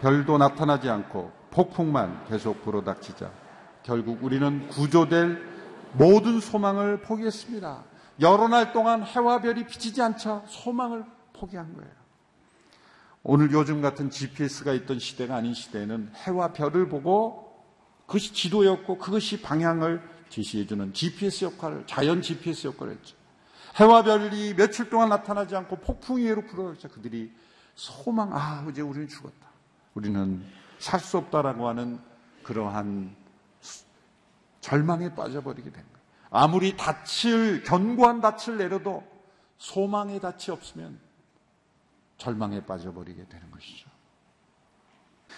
별도 0.00 0.36
나타나지 0.36 0.90
않고 0.90 1.32
폭풍만 1.50 2.26
계속 2.28 2.62
불어닥치자 2.62 3.30
결국 3.82 4.22
우리는 4.22 4.68
구조될 4.68 5.40
모든 5.92 6.40
소망을 6.40 7.00
포기했습니다. 7.00 7.84
여러 8.20 8.48
날 8.48 8.72
동안 8.72 9.02
해와 9.02 9.40
별이 9.40 9.66
비치지 9.66 10.02
않자 10.02 10.42
소망을 10.46 11.04
포기한 11.32 11.74
거예요. 11.74 11.90
오늘 13.22 13.52
요즘 13.52 13.80
같은 13.80 14.10
GPS가 14.10 14.72
있던 14.72 14.98
시대가 14.98 15.36
아닌 15.36 15.54
시대에는 15.54 16.12
해와 16.26 16.52
별을 16.52 16.88
보고 16.88 17.52
그것이 18.06 18.34
지도였고 18.34 18.98
그것이 18.98 19.40
방향을 19.40 20.02
제시해주는 20.28 20.92
GPS 20.92 21.44
역할을, 21.46 21.86
자연 21.86 22.20
GPS 22.20 22.68
역할을 22.68 22.94
했죠. 22.94 23.21
해와 23.80 24.02
별이 24.02 24.54
며칠 24.54 24.90
동안 24.90 25.08
나타나지 25.08 25.56
않고 25.56 25.76
폭풍 25.76 26.18
위로 26.18 26.44
불어올자 26.44 26.88
그들이 26.88 27.32
소망, 27.74 28.30
아, 28.32 28.66
이제 28.70 28.82
우리는 28.82 29.08
죽었다. 29.08 29.48
우리는 29.94 30.44
살 30.78 31.00
수 31.00 31.16
없다라고 31.18 31.68
하는 31.68 32.00
그러한 32.42 33.14
절망에 34.60 35.14
빠져버리게 35.14 35.70
된 35.70 35.82
거예요. 35.84 35.98
아무리 36.30 36.76
닻을, 36.76 37.62
견고한 37.62 38.20
닻을 38.20 38.58
내려도 38.58 39.04
소망의 39.58 40.20
닻이 40.20 40.50
없으면 40.50 40.98
절망에 42.18 42.64
빠져버리게 42.66 43.26
되는 43.26 43.50
것이죠. 43.50 43.88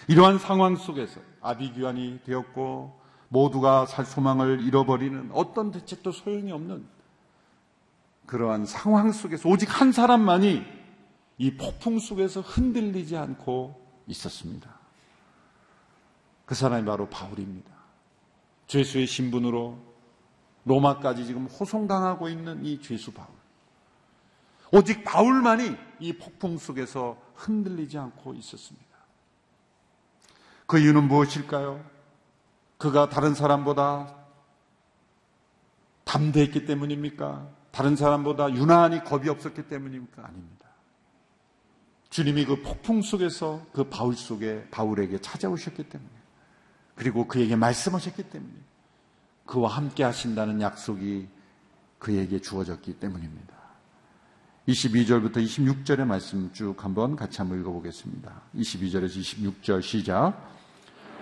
이러한 0.09 0.39
상황 0.39 0.77
속에서 0.77 1.21
아비규환이 1.41 2.21
되었고 2.25 3.01
모두가 3.29 3.87
살 3.87 4.05
소망을 4.05 4.61
잃어버리는 4.61 5.31
어떤 5.33 5.71
대책도 5.73 6.13
소용이 6.13 6.53
없는 6.53 6.87
그러한 8.27 8.67
상황 8.67 9.13
속에서 9.13 9.49
오직 9.49 9.81
한 9.81 9.93
사람만이 9.93 10.65
이 11.39 11.57
폭풍 11.57 11.99
속에서 11.99 12.41
흔들리지 12.41 13.17
않고 13.17 13.81
있었습니다. 14.07 14.75
그 16.47 16.55
사람이 16.55 16.85
바로 16.85 17.09
바울입니다. 17.09 17.71
죄수의 18.67 19.07
신분으로 19.07 19.79
로마까지 20.65 21.27
지금 21.27 21.47
호송당하고 21.47 22.29
있는 22.29 22.65
이 22.65 22.81
죄수 22.81 23.13
바울. 23.13 23.29
오직 24.73 25.05
바울만이 25.05 25.77
이 26.01 26.13
폭풍 26.15 26.59
속에서 26.59 27.17
흔들리지 27.35 27.99
않고 27.99 28.35
있었습니다. 28.35 28.87
그 30.67 30.79
이유는 30.79 31.07
무엇일까요? 31.09 31.85
그가 32.79 33.09
다른 33.09 33.35
사람보다 33.35 34.15
담대했기 36.05 36.65
때문입니까? 36.67 37.49
다른 37.75 37.97
사람보다 37.97 38.55
유난히 38.55 39.03
겁이 39.03 39.29
없었기 39.29 39.65
때문입니까? 39.65 40.25
아닙니다. 40.25 40.69
주님이 42.09 42.45
그 42.45 42.63
폭풍 42.63 43.03
속에서 43.03 43.67
그 43.73 43.83
바울 43.83 44.15
속에 44.15 44.69
바울에게 44.71 45.21
찾아오셨기 45.21 45.83
때문에 45.89 46.11
그리고 46.95 47.27
그에게 47.27 47.57
말씀하셨기 47.57 48.31
때문에 48.31 48.53
그와 49.45 49.71
함께 49.71 50.05
하신다는 50.05 50.61
약속이 50.61 51.27
그에게 51.99 52.39
주어졌기 52.39 53.01
때문입니다. 53.01 53.53
22절부터 54.69 55.39
26절의 55.39 56.05
말씀 56.05 56.53
쭉 56.53 56.77
한번 56.85 57.17
같이 57.17 57.39
한번 57.39 57.59
읽어보겠습니다. 57.59 58.41
22절에서 58.55 59.61
26절 59.61 59.83
시작. 59.83 60.35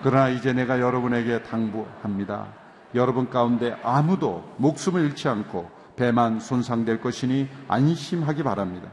그러나 0.02 0.28
이제 0.28 0.52
내가 0.52 0.80
여러분에게 0.80 1.44
당부합니다. 1.44 2.52
여러분 2.94 3.30
가운데 3.30 3.72
아무도 3.82 4.54
목숨을 4.58 5.02
잃지 5.06 5.28
않고 5.28 5.81
배만 5.96 6.40
손상될 6.40 7.00
것이니 7.00 7.48
안심하기 7.68 8.42
바랍니다. 8.42 8.88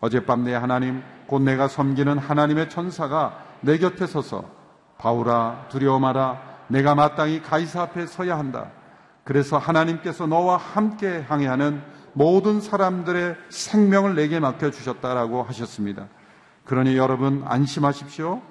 어젯밤 0.00 0.44
내 0.44 0.54
하나님, 0.54 1.02
곧 1.26 1.42
내가 1.42 1.68
섬기는 1.68 2.18
하나님의 2.18 2.68
천사가 2.68 3.38
내 3.60 3.78
곁에 3.78 4.06
서서 4.06 4.44
바울아 4.98 5.66
두려워 5.68 5.98
마라 5.98 6.40
내가 6.68 6.94
마땅히 6.94 7.42
가이사 7.42 7.82
앞에 7.82 8.06
서야 8.06 8.38
한다. 8.38 8.70
그래서 9.24 9.58
하나님께서 9.58 10.26
너와 10.26 10.56
함께 10.56 11.24
항해하는 11.28 11.82
모든 12.12 12.60
사람들의 12.60 13.36
생명을 13.48 14.14
내게 14.14 14.40
맡겨 14.40 14.70
주셨다라고 14.70 15.42
하셨습니다. 15.44 16.08
그러니 16.64 16.96
여러분 16.96 17.42
안심하십시오. 17.46 18.42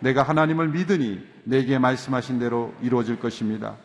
내가 0.00 0.22
하나님을 0.22 0.68
믿으니 0.68 1.20
내게 1.44 1.78
말씀하신 1.78 2.38
대로 2.38 2.74
이루어질 2.80 3.18
것입니다. 3.18 3.76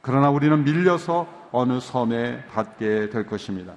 그러나 0.00 0.30
우리는 0.30 0.64
밀려서 0.64 1.26
어느 1.52 1.80
섬에 1.80 2.46
닿게 2.46 3.10
될 3.10 3.26
것입니다. 3.26 3.74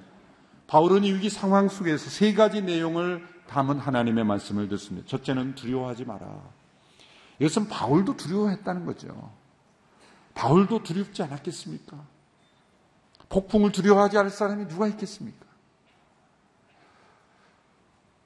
바울은 0.68 1.04
이 1.04 1.13
위기 1.13 1.30
상황 1.30 1.68
속에서 1.68 2.10
세 2.10 2.34
가지 2.34 2.62
내용을 2.62 3.27
담은 3.48 3.79
하나님의 3.79 4.24
말씀을 4.24 4.70
듣습니다. 4.70 5.07
첫째는 5.07 5.55
두려워하지 5.55 6.05
마라. 6.05 6.25
이것은 7.40 7.68
바울도 7.68 8.16
두려워했다는 8.18 8.86
거죠. 8.86 9.31
바울도 10.34 10.84
두렵지 10.84 11.24
않았겠습니까? 11.24 11.98
폭풍을 13.29 13.72
두려워하지 13.72 14.18
않을 14.18 14.29
사람이 14.29 14.68
누가 14.68 14.88
있겠습니까? 14.88 15.46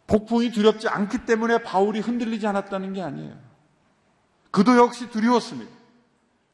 폭풍이 0.07 0.51
두렵지 0.51 0.87
않기 0.87 1.25
때문에 1.25 1.63
바울이 1.63 1.99
흔들리지 1.99 2.45
않았다는 2.45 2.93
게 2.93 3.01
아니에요. 3.01 3.35
그도 4.51 4.77
역시 4.77 5.09
두려웠습니다. 5.09 5.74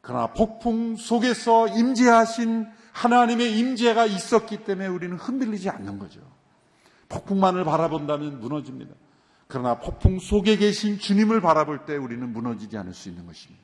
그러나 0.01 0.27
폭풍 0.27 0.95
속에서 0.95 1.67
임재하신 1.67 2.67
하나님의 2.91 3.57
임재가 3.57 4.05
있었기 4.05 4.63
때문에 4.63 4.87
우리는 4.87 5.15
흔들리지 5.15 5.69
않는 5.69 5.99
거죠. 5.99 6.19
폭풍만을 7.09 7.63
바라본다면 7.63 8.39
무너집니다. 8.39 8.93
그러나 9.47 9.79
폭풍 9.79 10.19
속에 10.19 10.57
계신 10.57 10.97
주님을 10.97 11.41
바라볼 11.41 11.85
때 11.85 11.97
우리는 11.97 12.31
무너지지 12.31 12.77
않을 12.77 12.93
수 12.93 13.09
있는 13.09 13.25
것입니다. 13.25 13.63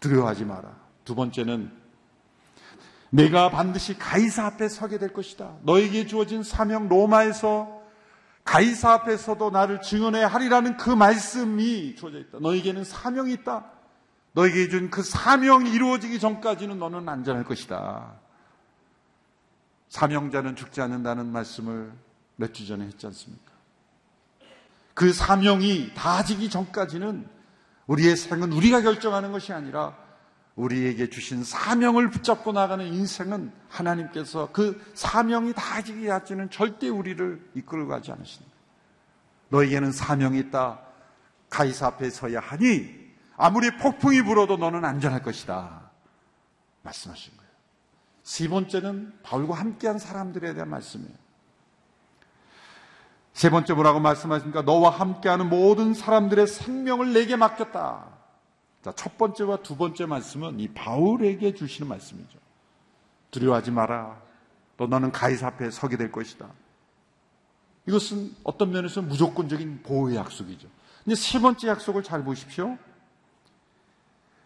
두려워하지 0.00 0.44
마라. 0.44 0.76
두 1.04 1.14
번째는 1.14 1.70
내가 3.10 3.50
반드시 3.50 3.96
가이사 3.96 4.44
앞에 4.46 4.68
서게 4.68 4.98
될 4.98 5.12
것이다. 5.12 5.56
너에게 5.62 6.06
주어진 6.06 6.42
사명 6.42 6.88
로마에서 6.88 7.78
가이사 8.44 8.92
앞에서도 8.92 9.50
나를 9.50 9.80
증언해야 9.80 10.26
하리라는 10.26 10.76
그 10.76 10.90
말씀이 10.90 11.94
주어져 11.96 12.18
있다. 12.18 12.38
너에게는 12.40 12.84
사명이 12.84 13.32
있다. 13.34 13.77
너에게 14.38 14.68
준 14.68 14.88
그 14.88 15.02
사명이 15.02 15.72
이루어지기 15.72 16.20
전까지는 16.20 16.78
너는 16.78 17.08
안전할 17.08 17.42
것이다. 17.42 18.12
사명자는 19.88 20.54
죽지 20.54 20.80
않는다는 20.80 21.26
말씀을 21.32 21.92
몇 22.36 22.52
주 22.52 22.64
전에 22.64 22.84
했지 22.84 23.04
않습니까? 23.06 23.50
그 24.94 25.12
사명이 25.12 25.92
다지기 25.94 26.50
전까지는 26.50 27.28
우리의 27.88 28.16
생은 28.16 28.52
우리가 28.52 28.80
결정하는 28.82 29.32
것이 29.32 29.52
아니라 29.52 29.96
우리에게 30.54 31.10
주신 31.10 31.42
사명을 31.42 32.10
붙잡고 32.10 32.52
나가는 32.52 32.86
인생은 32.86 33.50
하나님께서 33.68 34.50
그 34.52 34.80
사명이 34.94 35.54
다지기 35.54 36.06
전까지는 36.06 36.50
절대 36.50 36.88
우리를 36.88 37.50
이끌어 37.56 37.86
가지 37.88 38.12
않으신다. 38.12 38.46
너에게는 39.48 39.90
사명이 39.90 40.38
있다. 40.38 40.78
가이사 41.50 41.88
앞에 41.88 42.10
서야 42.10 42.38
하니 42.38 42.97
아무리 43.38 43.76
폭풍이 43.76 44.22
불어도 44.22 44.56
너는 44.56 44.84
안전할 44.84 45.22
것이다. 45.22 45.90
말씀하신 46.82 47.36
거예요. 47.36 47.50
세 48.24 48.48
번째는 48.48 49.20
바울과 49.22 49.54
함께한 49.54 49.98
사람들에 49.98 50.54
대한 50.54 50.68
말씀이에요. 50.68 51.14
세 53.32 53.50
번째 53.50 53.72
뭐라고 53.74 54.00
말씀하십니까? 54.00 54.62
너와 54.62 54.90
함께하는 54.90 55.48
모든 55.48 55.94
사람들의 55.94 56.48
생명을 56.48 57.12
내게 57.12 57.36
맡겼다. 57.36 58.06
자, 58.82 58.92
첫 58.92 59.16
번째와 59.16 59.58
두 59.58 59.76
번째 59.76 60.06
말씀은 60.06 60.58
이 60.58 60.68
바울에게 60.68 61.54
주시는 61.54 61.88
말씀이죠. 61.88 62.38
두려워하지 63.30 63.70
마라. 63.70 64.20
또 64.76 64.88
너는 64.88 65.12
가이사 65.12 65.46
앞에 65.46 65.70
서게 65.70 65.96
될 65.96 66.10
것이다. 66.10 66.48
이것은 67.86 68.34
어떤 68.42 68.72
면에서 68.72 69.00
무조건적인 69.00 69.82
보호의 69.84 70.16
약속이죠. 70.16 70.68
근데 71.04 71.14
세 71.14 71.38
번째 71.38 71.68
약속을 71.68 72.02
잘 72.02 72.24
보십시오. 72.24 72.76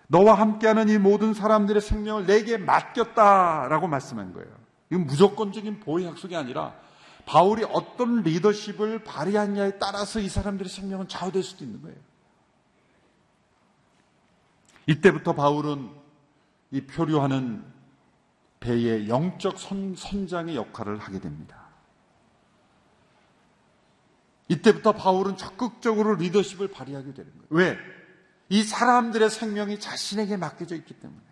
너와 0.08 0.34
함께하는 0.34 0.88
이 0.88 0.98
모든 0.98 1.34
사람들의 1.34 1.80
생명을 1.80 2.26
내게 2.26 2.58
맡겼다라고 2.58 3.88
말씀한 3.88 4.34
거예요. 4.34 4.50
이건 4.90 5.06
무조건적인 5.06 5.80
보호의 5.80 6.06
약속이 6.06 6.36
아니라 6.36 6.74
바울이 7.24 7.64
어떤 7.64 8.22
리더십을 8.22 9.04
발휘하냐에 9.04 9.78
따라서 9.78 10.20
이 10.20 10.28
사람들의 10.28 10.68
생명은 10.68 11.08
좌우될 11.08 11.42
수도 11.42 11.64
있는 11.64 11.80
거예요. 11.82 11.96
이때부터 14.86 15.34
바울은 15.34 15.90
이 16.72 16.80
표류하는 16.82 17.64
배의 18.60 19.08
영적 19.08 19.58
선, 19.58 19.94
선장의 19.96 20.56
역할을 20.56 20.98
하게 20.98 21.20
됩니다. 21.20 21.62
이때부터 24.48 24.92
바울은 24.92 25.36
적극적으로 25.36 26.14
리더십을 26.14 26.68
발휘하게 26.68 27.14
되는 27.14 27.32
거예요. 27.32 27.46
왜? 27.50 27.78
이 28.52 28.62
사람들의 28.64 29.30
생명이 29.30 29.80
자신에게 29.80 30.36
맡겨져 30.36 30.76
있기 30.76 30.92
때문에 30.92 31.22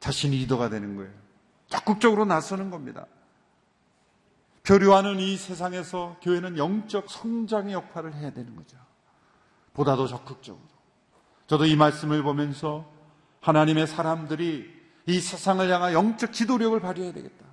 자신이 0.00 0.38
리더가 0.38 0.70
되는 0.70 0.96
거예요. 0.96 1.12
적극적으로 1.68 2.24
나서는 2.24 2.70
겁니다. 2.70 3.04
교류하는 4.64 5.20
이 5.20 5.36
세상에서 5.36 6.16
교회는 6.22 6.56
영적 6.56 7.10
성장의 7.10 7.74
역할을 7.74 8.14
해야 8.14 8.30
되는 8.32 8.56
거죠. 8.56 8.78
보다 9.74 9.96
더 9.96 10.06
적극적으로. 10.06 10.64
저도 11.46 11.66
이 11.66 11.76
말씀을 11.76 12.22
보면서 12.22 12.90
하나님의 13.42 13.86
사람들이 13.86 14.72
이 15.04 15.20
세상을 15.20 15.70
향한 15.70 15.92
영적 15.92 16.32
지도력을 16.32 16.80
발휘해야 16.80 17.12
되겠다. 17.12 17.44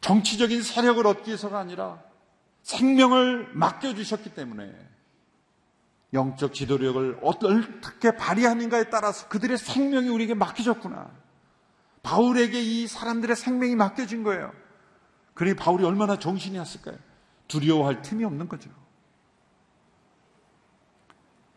정치적인 0.00 0.62
세력을 0.62 1.04
얻기 1.04 1.26
위해서가 1.26 1.58
아니라 1.58 2.00
생명을 2.62 3.50
맡겨주셨기 3.54 4.34
때문에 4.34 4.88
영적 6.12 6.54
지도력을 6.54 7.20
어떻게 7.22 8.16
발휘하는가에 8.16 8.90
따라서 8.90 9.28
그들의 9.28 9.58
생명이 9.58 10.08
우리에게 10.08 10.34
맡겨졌구나. 10.34 11.10
바울에게 12.02 12.60
이 12.60 12.86
사람들의 12.86 13.36
생명이 13.36 13.76
맡겨진 13.76 14.22
거예요. 14.22 14.52
그러니 15.34 15.54
바울이 15.54 15.84
얼마나 15.84 16.18
정신이 16.18 16.58
왔을까요? 16.58 16.96
두려워할 17.46 18.02
틈이 18.02 18.24
없는 18.24 18.48
거죠. 18.48 18.70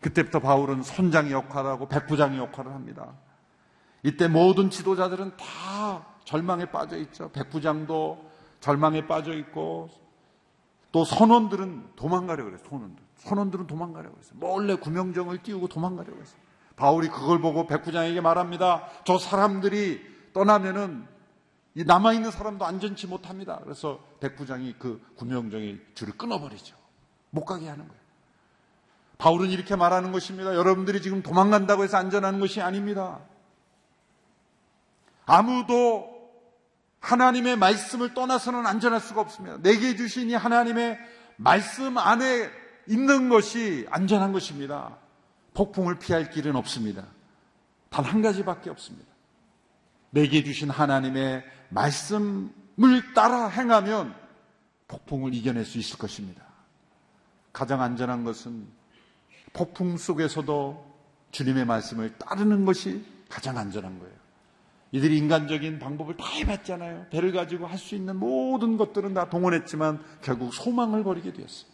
그때부터 0.00 0.40
바울은 0.40 0.82
선장의 0.82 1.32
역할을 1.32 1.70
하고 1.70 1.88
백부장의 1.88 2.38
역할을 2.38 2.72
합니다. 2.72 3.14
이때 4.02 4.28
모든 4.28 4.68
지도자들은 4.68 5.36
다 5.36 6.06
절망에 6.24 6.66
빠져 6.66 6.96
있죠. 6.98 7.30
백부장도 7.30 8.30
절망에 8.60 9.06
빠져 9.06 9.32
있고 9.34 9.88
또 10.90 11.04
선원들은 11.04 11.92
도망가려고 11.96 12.50
그랬어요. 12.50 12.68
선원들. 12.68 13.02
선원들은 13.22 13.66
도망가려고 13.66 14.16
했어요. 14.18 14.34
몰래 14.38 14.74
구명정을 14.74 15.42
띄우고 15.42 15.68
도망가려고 15.68 16.20
했어요. 16.20 16.40
바울이 16.76 17.08
그걸 17.08 17.40
보고 17.40 17.66
백부장에게 17.66 18.20
말합니다. 18.20 18.88
저 19.04 19.18
사람들이 19.18 20.00
떠나면은 20.32 21.06
남아있는 21.74 22.30
사람도 22.30 22.64
안전치 22.64 23.06
못합니다. 23.06 23.60
그래서 23.62 24.00
백부장이 24.20 24.74
그 24.78 25.00
구명정의 25.16 25.80
줄을 25.94 26.16
끊어버리죠. 26.16 26.76
못 27.30 27.44
가게 27.44 27.68
하는 27.68 27.86
거예요. 27.86 28.02
바울은 29.18 29.50
이렇게 29.50 29.76
말하는 29.76 30.10
것입니다. 30.10 30.54
여러분들이 30.54 31.00
지금 31.00 31.22
도망간다고 31.22 31.84
해서 31.84 31.96
안전한 31.96 32.40
것이 32.40 32.60
아닙니다. 32.60 33.20
아무도 35.24 36.10
하나님의 36.98 37.56
말씀을 37.56 38.14
떠나서는 38.14 38.66
안전할 38.66 39.00
수가 39.00 39.20
없습니다. 39.20 39.58
내게 39.62 39.94
주신 39.94 40.28
이 40.28 40.34
하나님의 40.34 40.98
말씀 41.36 41.96
안에 41.98 42.61
있는 42.88 43.28
것이 43.28 43.86
안전한 43.90 44.32
것입니다. 44.32 44.96
폭풍을 45.54 45.98
피할 45.98 46.30
길은 46.30 46.56
없습니다. 46.56 47.06
단 47.90 48.04
한 48.04 48.22
가지밖에 48.22 48.70
없습니다. 48.70 49.06
내게 50.10 50.42
주신 50.44 50.70
하나님의 50.70 51.44
말씀을 51.68 53.14
따라 53.14 53.48
행하면 53.48 54.14
폭풍을 54.88 55.34
이겨낼 55.34 55.64
수 55.64 55.78
있을 55.78 55.98
것입니다. 55.98 56.42
가장 57.52 57.82
안전한 57.82 58.24
것은 58.24 58.66
폭풍 59.52 59.96
속에서도 59.98 60.92
주님의 61.32 61.66
말씀을 61.66 62.16
따르는 62.18 62.64
것이 62.64 63.04
가장 63.28 63.58
안전한 63.58 63.98
거예요. 63.98 64.14
이들이 64.92 65.16
인간적인 65.18 65.78
방법을 65.78 66.16
다 66.18 66.26
해봤잖아요. 66.26 67.06
배를 67.10 67.32
가지고 67.32 67.66
할 67.66 67.78
수 67.78 67.94
있는 67.94 68.16
모든 68.16 68.76
것들은 68.76 69.14
다 69.14 69.30
동원했지만 69.30 70.02
결국 70.22 70.52
소망을 70.52 71.02
버리게 71.04 71.32
되었어요. 71.32 71.71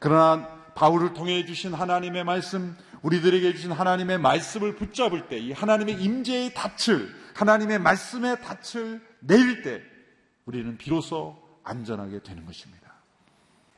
그러나 0.00 0.48
바울을 0.74 1.12
통해 1.12 1.44
주신 1.44 1.74
하나님의 1.74 2.24
말씀, 2.24 2.76
우리들에게 3.02 3.52
주신 3.52 3.70
하나님의 3.70 4.18
말씀을 4.18 4.74
붙잡을 4.74 5.28
때, 5.28 5.38
이 5.38 5.52
하나님의 5.52 6.02
임재의 6.02 6.54
닻을, 6.54 7.14
하나님의 7.34 7.78
말씀의 7.78 8.38
닻을 8.40 9.06
내릴 9.20 9.62
때, 9.62 9.82
우리는 10.46 10.76
비로소 10.78 11.40
안전하게 11.62 12.22
되는 12.22 12.46
것입니다. 12.46 12.94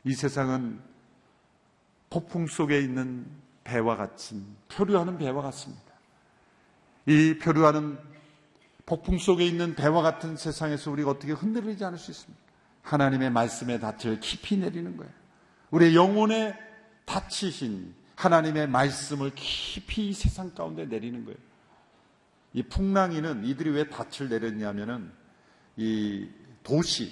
이 0.05 0.15
세상은 0.15 0.81
폭풍 2.09 2.47
속에 2.47 2.81
있는 2.81 3.27
배와 3.65 3.97
같은, 3.97 4.45
표류하는 4.69 5.19
배와 5.19 5.43
같습니다. 5.43 5.93
이 7.07 7.39
표류하는 7.43 7.99
폭풍 8.87 9.19
속에 9.19 9.45
있는 9.45 9.75
배와 9.75 10.03
같은 10.03 10.37
세상에서 10.37 10.93
우리가 10.93 11.11
어떻게 11.11 11.33
흔들리지 11.33 11.85
않을 11.85 11.99
수 11.99 12.13
있습니까? 12.13 12.41
하나님의 12.83 13.31
말씀의 13.31 13.81
닻을 13.81 14.21
깊이 14.21 14.57
내리는 14.57 14.97
거예요. 14.97 15.22
우리의 15.73 15.97
영혼에 15.97 16.57
닫히신 17.05 17.95
하나님의 18.15 18.69
말씀을 18.69 19.33
깊이 19.35 20.13
세상 20.13 20.55
가운데 20.55 20.85
내리는 20.87 21.25
거예요. 21.25 21.39
이 22.53 22.63
풍랑이는 22.63 23.45
이들이 23.45 23.71
왜 23.71 23.89
닻을 23.89 24.29
내렸냐면은 24.29 25.11
이 25.77 26.29
도시, 26.63 27.11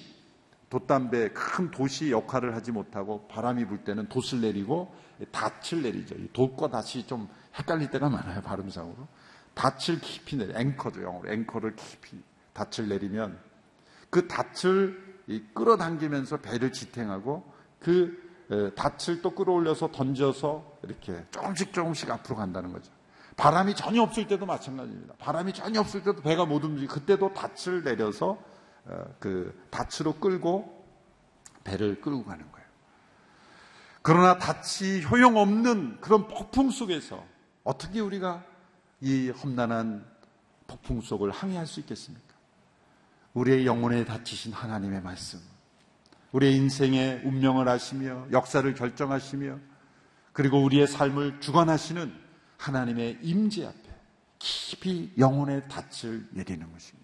돛담배 0.68 1.30
큰 1.30 1.70
도시 1.70 2.12
역할을 2.12 2.54
하지 2.54 2.70
못하고 2.70 3.26
바람이 3.26 3.64
불 3.66 3.82
때는 3.82 4.08
돛을 4.08 4.42
내리고 4.42 4.94
닻을 5.32 5.82
내리죠. 5.82 6.14
이 6.16 6.28
돛과 6.28 6.68
닻이 6.68 7.06
좀 7.06 7.28
헷갈릴 7.58 7.90
때가 7.90 8.08
많아요, 8.08 8.42
발음상으로. 8.42 9.08
닻을 9.54 10.00
깊이 10.00 10.36
내려, 10.36 10.58
앵커죠, 10.58 11.02
영어로. 11.02 11.32
앵커를 11.32 11.74
깊이 11.74 12.22
닻을 12.54 12.88
내리면 12.88 13.38
그 14.10 14.28
닻을 14.28 15.10
끌어당기면서 15.54 16.36
배를 16.36 16.72
지탱하고 16.72 17.50
그 17.80 18.29
닻을 18.74 19.22
또 19.22 19.30
끌어올려서 19.34 19.92
던져서 19.92 20.78
이렇게 20.82 21.24
조금씩 21.30 21.72
조금씩 21.72 22.10
앞으로 22.10 22.36
간다는 22.36 22.72
거죠. 22.72 22.90
바람이 23.36 23.74
전혀 23.74 24.02
없을 24.02 24.26
때도 24.26 24.44
마찬가지입니다. 24.44 25.14
바람이 25.18 25.52
전혀 25.52 25.80
없을 25.80 26.02
때도 26.02 26.20
배가 26.20 26.44
못 26.44 26.64
움직이 26.64 26.86
그때도 26.86 27.32
닻을 27.32 27.84
내려서 27.84 28.38
어, 28.84 29.04
그 29.18 29.66
닻으로 29.70 30.14
끌고 30.14 30.84
배를 31.64 32.00
끌고 32.00 32.24
가는 32.24 32.50
거예요. 32.50 32.66
그러나 34.02 34.38
닻이 34.38 35.04
효용없는 35.04 36.00
그런 36.00 36.26
폭풍 36.26 36.70
속에서 36.70 37.24
어떻게 37.64 38.00
우리가 38.00 38.44
이 39.00 39.30
험난한 39.30 40.04
폭풍 40.66 41.00
속을 41.00 41.30
항해할 41.30 41.66
수 41.66 41.80
있겠습니까? 41.80 42.34
우리의 43.34 43.66
영혼에 43.66 44.04
닫히신 44.04 44.52
하나님의 44.52 45.02
말씀, 45.02 45.40
우리의 46.32 46.56
인생의 46.56 47.22
운명을 47.24 47.68
아시며 47.68 48.26
역사를 48.32 48.72
결정하시며 48.72 49.58
그리고 50.32 50.62
우리의 50.62 50.86
삶을 50.86 51.40
주관하시는 51.40 52.12
하나님의 52.56 53.18
임재 53.22 53.66
앞에 53.66 53.90
깊이 54.38 55.12
영혼의 55.18 55.62
닻을 55.68 56.28
내리는 56.30 56.70
것입니다. 56.72 57.00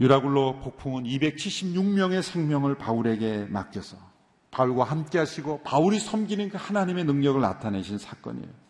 유라굴로 0.00 0.60
폭풍은 0.60 1.04
276명의 1.04 2.22
생명을 2.22 2.76
바울에게 2.76 3.46
맡겨서 3.50 3.96
바울과 4.50 4.84
함께 4.84 5.18
하시고 5.18 5.62
바울이 5.62 6.00
섬기는 6.00 6.48
그 6.48 6.56
하나님의 6.58 7.04
능력을 7.04 7.40
나타내신 7.40 7.98
사건이에요. 7.98 8.69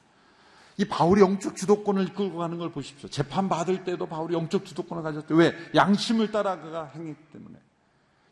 이 0.80 0.86
바울이 0.86 1.20
영적 1.20 1.56
주도권을 1.56 2.04
이끌고 2.08 2.38
가는 2.38 2.56
걸 2.56 2.72
보십시오. 2.72 3.10
재판 3.10 3.50
받을 3.50 3.84
때도 3.84 4.06
바울이 4.06 4.34
영적 4.34 4.64
주도권을 4.64 5.02
가졌죠. 5.02 5.34
왜? 5.34 5.54
양심을 5.74 6.30
따라 6.30 6.58
그가 6.58 6.90
행했기 6.94 7.22
때문에. 7.34 7.58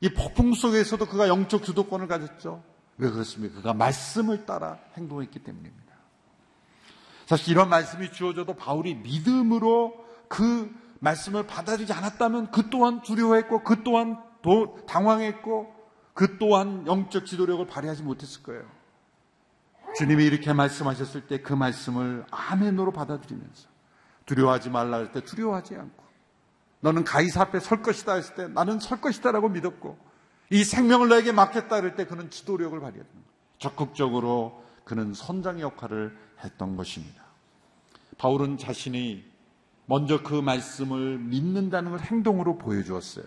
이 0.00 0.08
폭풍 0.14 0.54
속에서도 0.54 1.04
그가 1.04 1.28
영적 1.28 1.62
주도권을 1.62 2.08
가졌죠. 2.08 2.62
왜 2.96 3.11
그렇습니까? 3.11 3.56
그가 3.56 3.74
말씀을 3.74 4.46
따라 4.46 4.78
행동했기 4.96 5.40
때문입니다. 5.40 5.94
사실 7.26 7.50
이런 7.50 7.68
말씀이 7.68 8.12
주어져도 8.12 8.54
바울이 8.54 8.94
믿음으로 8.94 9.92
그 10.28 10.74
말씀을 11.00 11.46
받아들이지 11.46 11.92
않았다면 11.92 12.50
그 12.50 12.70
또한 12.70 13.02
두려워했고 13.02 13.62
그 13.62 13.82
또한 13.82 14.16
당황했고 14.87 15.70
그 16.14 16.38
또한 16.38 16.87
영적 16.87 17.26
지도력을 17.26 17.66
발휘하지 17.66 18.04
못했을 18.04 18.42
거예요. 18.42 18.64
주님이 19.98 20.24
이렇게 20.26 20.52
말씀하셨을 20.52 21.26
때 21.26 21.42
그 21.42 21.52
말씀을 21.54 22.24
아멘으로 22.30 22.92
받아들이면서 22.92 23.68
두려워하지 24.26 24.70
말라 24.70 24.98
할 24.98 25.12
때 25.12 25.20
두려워하지 25.24 25.74
않고 25.74 26.04
너는 26.80 27.02
가이사 27.02 27.42
앞에 27.42 27.58
설 27.58 27.82
것이다 27.82 28.14
했을 28.14 28.34
때 28.37 28.46
나는 28.46 28.78
설 28.78 29.00
것이다라고 29.00 29.48
믿었고 29.48 29.98
이 30.50 30.62
생명을 30.62 31.08
너에게 31.08 31.32
맡겼다 31.32 31.74
할 31.74 31.96
때 31.96 32.06
그는 32.06 32.30
지도력을 32.30 32.78
발휘했던 32.78 33.12
거예요. 33.12 33.26
적극적으로 33.58 34.62
그는 34.84 35.12
선장 35.14 35.61
역할을 35.61 36.16
했던 36.44 36.76
것입니다. 36.76 37.24
바울은 38.18 38.56
자신이 38.56 39.24
먼저 39.87 40.22
그 40.22 40.34
말씀을 40.34 41.18
믿는다는 41.18 41.90
걸 41.90 42.00
행동으로 42.00 42.56
보여주었어요. 42.58 43.24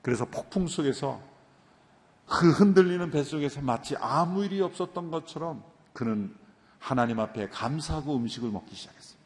그래서 0.00 0.24
폭풍 0.24 0.66
속에서 0.66 1.20
그 2.26 2.50
흔들리는 2.50 3.10
뱃속에서 3.10 3.60
마치 3.60 3.96
아무 3.96 4.44
일이 4.44 4.62
없었던 4.62 5.10
것처럼 5.10 5.62
그는 5.92 6.34
하나님 6.78 7.20
앞에 7.20 7.48
감사하고 7.48 8.16
음식을 8.16 8.50
먹기 8.50 8.74
시작했어요. 8.74 9.18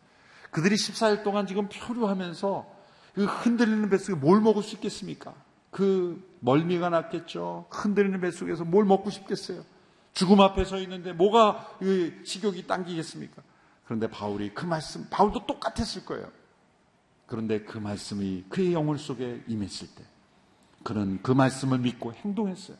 그들이 0.50 0.76
14일 0.76 1.22
동안 1.22 1.46
지금 1.46 1.68
표류하면서 1.68 2.74
그 3.14 3.24
흔들리는 3.24 3.90
뱃속에 3.90 4.16
뭘 4.16 4.40
먹을 4.40 4.62
수 4.62 4.74
있겠습니까? 4.76 5.34
그 5.70 6.36
멀미가 6.40 6.90
났겠죠. 6.90 7.66
흔들리는 7.70 8.20
뱃속에서 8.20 8.64
뭘 8.64 8.84
먹고 8.84 9.10
싶겠어요. 9.10 9.64
죽음 10.12 10.40
앞에 10.40 10.64
서 10.64 10.78
있는데 10.78 11.12
뭐가 11.12 11.78
식욕이 12.24 12.66
당기겠습니까? 12.66 13.42
그런데 13.84 14.08
바울이 14.08 14.54
그 14.54 14.64
말씀, 14.64 15.08
바울도 15.10 15.46
똑같았을 15.46 16.04
거예요. 16.04 16.30
그런데 17.26 17.62
그 17.62 17.78
말씀이 17.78 18.44
그의 18.48 18.72
영혼 18.72 18.96
속에 18.96 19.42
임했을 19.48 19.88
때 19.96 20.04
그는 20.84 21.20
그 21.22 21.32
말씀을 21.32 21.78
믿고 21.78 22.12
행동했어요. 22.12 22.76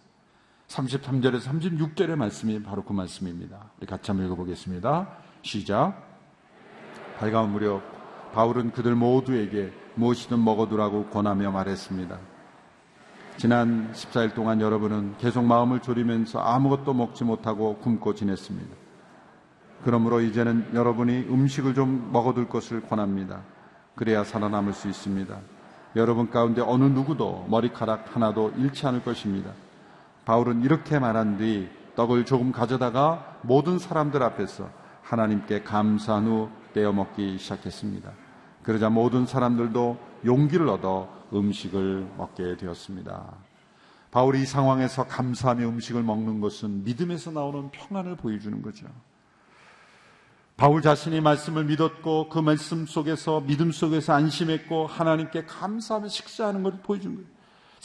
33절에서 0.69 1.41
36절의 1.41 2.17
말씀이 2.17 2.63
바로 2.63 2.83
그 2.83 2.93
말씀입니다. 2.93 3.71
우리 3.79 3.87
같이 3.87 4.11
한번 4.11 4.27
읽어보겠습니다. 4.27 5.09
시작. 5.43 6.03
밝아온 7.19 7.53
무렵 7.53 7.83
바울은 8.33 8.73
그들 8.73 8.95
모두에게 8.95 9.73
무엇이든 9.95 10.43
먹어두라고 10.43 11.07
권하며 11.07 11.53
말했습니다. 11.53 12.19
지난 13.37 13.93
14일 13.93 14.35
동안 14.35 14.61
여러분은 14.61 15.17
계속 15.19 15.45
마음을 15.45 15.81
졸이면서 15.81 16.41
아무것도 16.41 16.95
먹지 16.95 17.25
못하고 17.25 17.77
굶고 17.79 18.15
지냈습니다. 18.15 18.77
그러므로 19.85 20.21
이제는 20.21 20.71
여러분이 20.73 21.27
음식을 21.29 21.75
좀 21.75 22.11
먹어둘 22.13 22.49
것을 22.49 22.81
권합니다. 22.83 23.43
그래야 23.95 24.25
살아남을 24.25 24.73
수 24.73 24.89
있습니다. 24.89 25.39
여러분 25.97 26.31
가운데 26.31 26.61
어느 26.63 26.85
누구도 26.85 27.47
머리카락 27.49 28.17
하나도 28.17 28.55
잃지 28.57 28.87
않을 28.87 29.05
것입니다. 29.05 29.53
바울은 30.25 30.63
이렇게 30.63 30.99
말한 30.99 31.39
뒤 31.39 31.69
떡을 31.97 32.25
조금 32.25 32.51
가져다가 32.53 33.39
모든 33.43 33.79
사람들 33.79 34.23
앞에서 34.23 34.71
하나님께 35.03 35.63
감사한 35.63 36.27
후 36.27 36.51
떼어 36.73 36.93
먹기 36.93 37.39
시작했습니다. 37.39 38.11
그러자 38.63 38.89
모든 38.91 39.27
사람들도 39.27 39.99
용기를 40.25 40.69
얻어 40.69 41.09
음식을 41.33 42.09
먹게 42.17 42.57
되었습니다. 42.57 43.35
바울이 44.11 44.43
이 44.43 44.47
상황에서 44.47 45.07
감사하며 45.07 45.69
음식을 45.69 46.03
먹는 46.03 46.41
것은 46.41 46.85
믿음에서 46.85 47.33
나오는 47.33 47.71
평안을 47.71 48.17
보여주는 48.17 48.63
거죠. 48.63 48.87
바울 50.57 50.83
자신이 50.83 51.21
말씀을 51.21 51.65
믿었고 51.65 52.29
그 52.29 52.39
말씀 52.39 52.87
속에서 52.87 53.41
믿음 53.41 53.73
속에서 53.73 54.13
안심했고 54.13 54.87
하나님께 54.87 55.47
감사하며 55.47 56.09
식사하는 56.09 56.63
것을 56.63 56.79
보여준 56.81 57.17
거예요. 57.17 57.34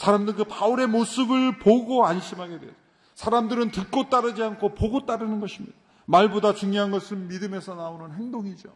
사람들 0.00 0.34
그 0.34 0.44
바울의 0.44 0.86
모습을 0.86 1.58
보고 1.58 2.06
안심하게 2.06 2.58
돼요. 2.58 2.70
사람들은 3.16 3.70
듣고 3.70 4.08
따르지 4.08 4.42
않고 4.42 4.74
보고 4.74 5.04
따르는 5.04 5.40
것입니다. 5.40 5.76
말보다 6.06 6.54
중요한 6.54 6.90
것은 6.90 7.28
믿음에서 7.28 7.74
나오는 7.74 8.10
행동이죠. 8.14 8.70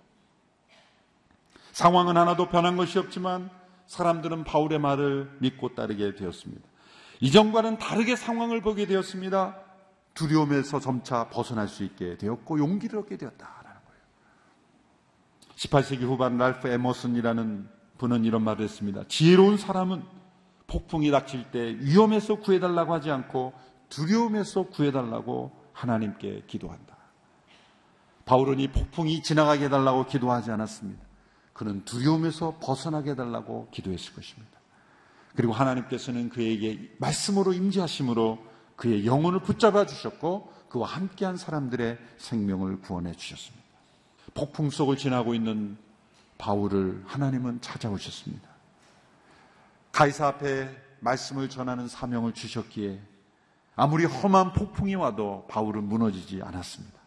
상황은 1.73 2.19
하나도 2.19 2.51
변한 2.51 2.77
것이 2.77 2.99
없지만 2.99 3.49
사람들은 3.87 4.45
바울의 4.45 4.79
말을 4.81 5.39
믿고 5.39 5.75
따르게 5.75 6.15
되었습니다. 6.15 6.63
이전과는 7.21 7.79
다르게 7.79 8.17
상황을 8.17 8.61
보게 8.61 8.87
되었습니다. 8.87 9.57
두려움에서 10.13 10.79
점차 10.79 11.31
벗어날 11.31 11.69
수 11.69 11.85
있게 11.85 12.19
되었고 12.19 12.59
용기를 12.59 12.99
얻게 12.99 13.17
되었다라는 13.17 13.81
거예요. 13.87 14.03
18세기 15.57 16.03
후반 16.03 16.37
랄프 16.37 16.69
에머슨이라는 16.69 17.67
분은 17.97 18.27
이런 18.27 18.43
말을 18.43 18.63
했습니다. 18.63 19.05
지혜로운 19.09 19.57
사람은 19.57 20.24
폭풍이 20.75 21.13
닥칠 21.13 21.53
때 21.53 21.77
위험에서 21.79 22.35
구해달라고 22.35 22.93
하지 22.93 23.11
않고 23.13 23.53
두려움에서 23.91 24.65
구해달라고 24.65 25.53
하나님께 25.73 26.43
기도한다. 26.49 26.97
바울은 28.25 28.59
이 28.59 28.67
폭풍이 28.67 29.23
지나가게 29.23 29.67
해달라고 29.67 30.07
기도하지 30.07 30.51
않았습니다. 30.51 31.01
그는 31.53 31.85
두려움에서 31.85 32.59
벗어나게 32.61 33.13
해달라고 33.13 33.69
기도했을 33.71 34.15
것입니다. 34.15 34.59
그리고 35.37 35.53
하나님께서는 35.53 36.29
그에게 36.29 36.93
말씀으로 36.99 37.53
임재하심으로 37.53 38.39
그의 38.75 39.07
영혼을 39.07 39.41
붙잡아 39.41 39.87
주셨고 39.87 40.53
그와 40.69 40.89
함께한 40.89 41.37
사람들의 41.37 41.99
생명을 42.19 42.81
구원해 42.81 43.13
주셨습니다. 43.13 43.65
폭풍 44.35 44.71
속을 44.71 44.97
지나고 44.97 45.35
있는 45.35 45.77
바울을 46.39 47.05
하나님은 47.07 47.61
찾아오셨습니다. 47.61 48.54
가이사 49.95 50.27
앞에 50.27 50.69
말씀을 50.99 51.49
전하는 51.49 51.87
사명을 51.87 52.33
주셨기에 52.35 53.01
아무리 53.77 54.05
험한 54.05 54.53
폭풍이 54.53 54.97
와도 54.97 55.47
바울은 55.49 55.85
무너지지 55.85 56.43
않았습니다. 56.43 56.99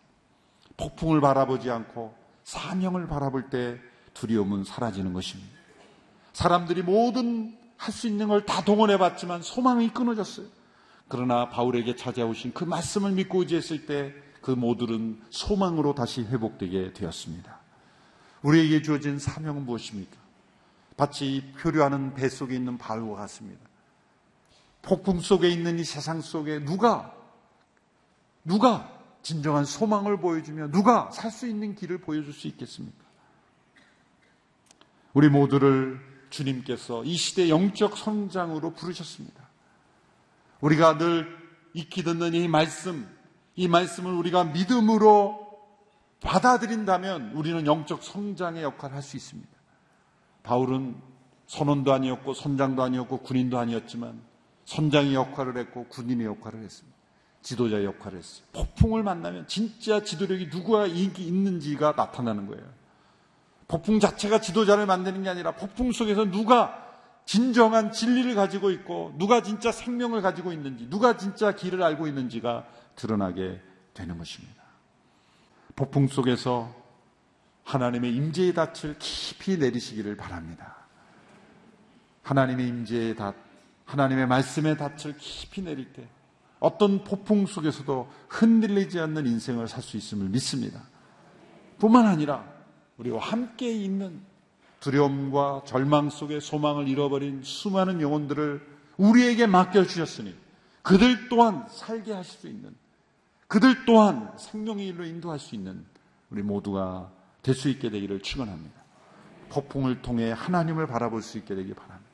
폭풍을 0.78 1.19
바라보지 1.19 1.69
않고 1.69 2.15
사명을 2.45 3.08
바라볼 3.08 3.50
때 3.50 3.78
두려움은 4.13 4.63
사라지는 4.63 5.12
것입니다. 5.12 5.52
사람들이 6.32 6.82
모든 6.82 7.58
할 7.78 7.91
수 7.93 8.08
있는 8.08 8.30
걸 8.30 8.45
다 8.45 8.63
동원해 8.63 8.97
봤지만 8.97 9.41
소망이 9.41 9.89
끊어졌어요. 9.89 10.47
그러나 11.10 11.50
바울에게 11.50 11.95
찾아오신 11.97 12.54
그 12.54 12.63
말씀을 12.63 13.12
믿고 13.12 13.41
의지했을 13.41 13.86
때 13.86 14.13
그 14.41 14.52
모두는 14.52 15.21
소망으로 15.30 15.93
다시 15.93 16.21
회복되게 16.21 16.93
되었습니다. 16.93 17.60
우리에게 18.43 18.82
주어진 18.82 19.19
사명은 19.19 19.65
무엇입니까? 19.65 20.15
마치 20.97 21.53
표류하는 21.60 22.15
배 22.15 22.27
속에 22.27 22.55
있는 22.55 22.77
바울과 22.77 23.15
같습니다. 23.21 23.62
폭풍 24.81 25.19
속에 25.19 25.47
있는 25.49 25.79
이 25.79 25.83
세상 25.83 26.21
속에 26.21 26.63
누가 26.65 27.13
누가 28.43 28.91
진정한 29.21 29.65
소망을 29.65 30.17
보여주며 30.19 30.71
누가 30.71 31.12
살 31.12 31.31
수 31.31 31.47
있는 31.47 31.75
길을 31.75 31.99
보여줄 31.99 32.33
수 32.33 32.47
있겠습니까? 32.47 33.05
우리 35.13 35.29
모두를 35.29 35.99
주님께서 36.29 37.03
이 37.03 37.15
시대 37.15 37.49
영적 37.49 37.97
성장으로 37.97 38.73
부르셨습니다. 38.73 39.47
우리가 40.62 40.97
늘 40.97 41.27
익히 41.73 42.03
듣는 42.03 42.33
이 42.33 42.47
말씀, 42.47 43.07
이 43.55 43.67
말씀을 43.67 44.13
우리가 44.13 44.45
믿음으로 44.45 45.45
받아들인다면 46.21 47.33
우리는 47.33 47.65
영적 47.65 48.03
성장의 48.03 48.63
역할을 48.63 48.95
할 48.95 49.03
수 49.03 49.17
있습니다. 49.17 49.56
바울은 50.47 50.95
선원도 51.47 51.91
아니었고 51.91 52.33
선장도 52.33 52.81
아니었고 52.81 53.19
군인도 53.19 53.60
아니었지만 53.60 54.21
선장의 54.63 55.13
역할을 55.13 55.57
했고 55.57 55.86
군인의 55.89 56.25
역할을 56.25 56.63
했습니다. 56.63 56.97
지도자의 57.41 57.86
역할을 57.86 58.17
했어요. 58.17 58.45
폭풍을 58.53 59.03
만나면 59.03 59.47
진짜 59.47 60.03
지도력이 60.03 60.47
누구가 60.47 60.88
인기 60.88 61.27
있는지가 61.27 61.93
나타나는 61.97 62.47
거예요. 62.47 62.63
폭풍 63.67 63.99
자체가 63.99 64.39
지도자를 64.39 64.86
만드는 64.86 65.23
게 65.23 65.29
아니라 65.29 65.51
폭풍 65.51 65.91
속에서 65.91 66.23
누가 66.31 66.86
진정한 67.25 67.91
진리를 67.91 68.33
가지고 68.36 68.71
있고 68.71 69.13
누가 69.17 69.43
진짜 69.43 69.73
생명을 69.73 70.21
가지고 70.21 70.53
있는지 70.53 70.89
누가 70.89 71.17
진짜 71.17 71.51
길을 71.53 71.83
알고 71.83 72.07
있는지가 72.07 72.65
드러나게 72.95 73.62
되는 73.93 74.17
것입니다. 74.17 74.63
폭풍 75.75 76.07
속에서 76.07 76.73
하나님의 77.67 78.15
임재의 78.15 78.53
닻을 78.53 78.95
깊이 78.97 79.58
내리시기를 79.58 80.15
바랍니다. 80.15 80.75
하나님의 82.23 82.65
임재의 82.65 83.15
닻, 83.15 83.36
하나님의 83.86 84.25
말씀의 84.27 84.77
닻을 84.77 85.17
깊이 85.17 85.62
내릴 85.62 85.91
때 85.91 86.08
어떤 86.60 87.03
폭풍 87.03 87.45
속에서도 87.45 88.10
흔들리지 88.30 88.99
않는 88.99 89.27
인생을 89.27 89.67
살 89.67 89.84
수 89.84 89.97
있음을 89.97 90.30
믿습니다. 90.30 90.82
뿐만 91.77 92.08
아니라 92.08 92.45
우리와 92.97 93.19
함께 93.19 93.69
있는 93.69 94.21
두려움과 94.80 95.63
절망 95.65 96.10
속에 96.10 96.39
소망을 96.39 96.88
잃어버린 96.88 97.43
수많은 97.43 97.99
영혼들을 98.01 98.65
우리에게 98.95 99.45
맡겨주셨으니 99.45 100.34
그들 100.84 101.27
또한 101.27 101.67
살게 101.69 102.13
하실 102.13 102.39
수 102.39 102.47
있는 102.47 102.73
그들 103.47 103.86
또한 103.86 104.32
생명의 104.38 104.88
일로 104.88 105.06
인도할 105.06 105.38
수 105.38 105.53
있는 105.53 105.86
우리 106.30 106.41
모두가 106.41 107.16
될 107.47 107.55
수 107.55 107.69
있게 107.69 107.89
되기를 107.89 108.21
축원합니다. 108.21 108.75
폭풍을 109.49 110.01
통해 110.01 110.31
하나님을 110.31 110.86
바라볼 110.86 111.21
수 111.21 111.38
있게 111.38 111.55
되기 111.55 111.73
바랍니다. 111.73 112.05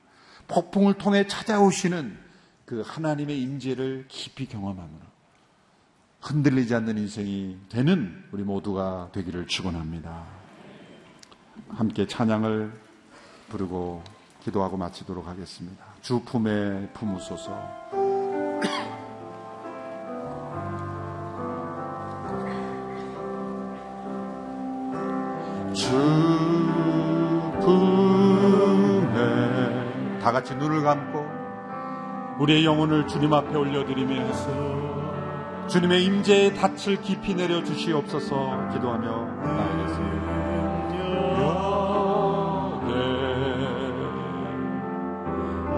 폭풍을 0.47 0.93
통해 0.95 1.25
찾아오시는 1.25 2.15
그 2.65 2.83
하나님의 2.85 3.41
임재를 3.41 4.05
깊이 4.07 4.45
경험함으로 4.45 5.01
흔들리지 6.21 6.75
않는 6.75 6.97
인생이 6.99 7.57
되는 7.69 8.23
우리 8.31 8.43
모두가 8.43 9.09
되기를 9.11 9.47
축원합니다. 9.47 10.23
함께 11.69 12.05
찬양을 12.07 12.71
부르고 13.49 14.03
기도하고 14.43 14.77
마치도록 14.77 15.27
하겠습니다. 15.27 15.83
주 16.01 16.21
품에 16.21 16.89
품으소서. 16.93 18.02
주 25.93 25.99
품에. 27.61 29.17
다 30.19 30.31
같이 30.31 30.55
눈을 30.55 30.81
감고 30.81 31.23
우리의 32.39 32.65
영혼을 32.65 33.05
주님 33.07 33.31
앞에 33.31 33.55
올려드리며 33.55 34.25
주님의 35.67 36.03
임재의 36.05 36.55
닻을 36.55 36.99
깊이 37.01 37.35
내려 37.35 37.63
주시옵소서 37.63 38.69
기도하며 38.73 39.25
나아가겠습니다. 39.43 40.33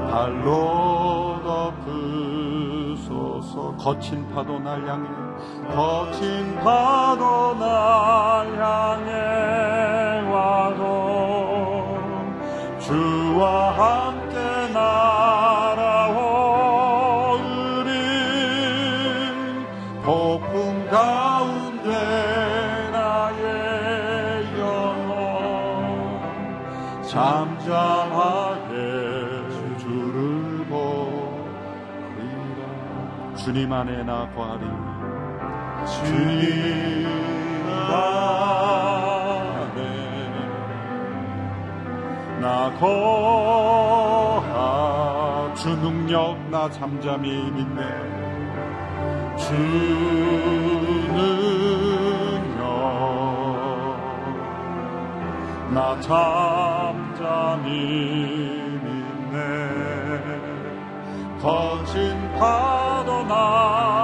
발로 0.09 1.41
덮으소서. 1.85 3.75
거친 3.77 4.27
파도 4.33 4.59
날 4.59 4.87
향해 4.87 5.09
거친 5.75 6.55
파도 6.63 7.53
날 7.59 8.47
향해 8.57 9.74
주와 13.35 13.71
함께 13.73 14.37
날아오으리 14.71 15.91
폭풍 20.01 20.87
가운데 20.89 21.89
나의 22.93 23.43
영혼 24.57 25.11
잠잠하게 27.03 28.75
주님 33.35 33.73
안에 33.73 34.03
나 34.03 34.27
거하리. 34.33 34.63
주님 35.85 37.05
안에 37.67 38.64
나 42.45 42.69
거하. 42.79 44.45
주 45.55 45.69
능력 45.77 46.37
나 46.51 46.69
잠잠히 46.69 47.51
믿네. 47.51 47.81
주 49.35 49.51
능력 51.11 51.25
나 55.71 55.99
잠잠히 56.01 57.71
믿네. 58.83 59.39
거친 61.41 62.31
파도 62.37 63.23
나 63.23 63.94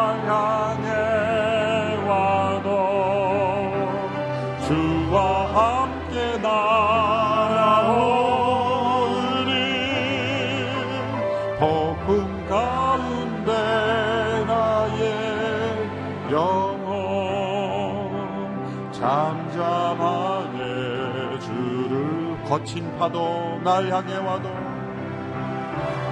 거친 22.51 22.83
파도 22.99 23.61
날 23.63 23.89
향해 23.89 24.17
와도 24.17 24.49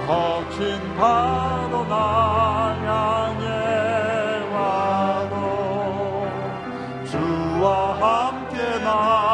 거친 0.06 0.96
파도 0.96 1.84
날 1.84 2.80
향해 2.86 3.44
와도 4.50 5.34
주와 7.04 8.24
함께 8.24 8.56
날 8.82 9.29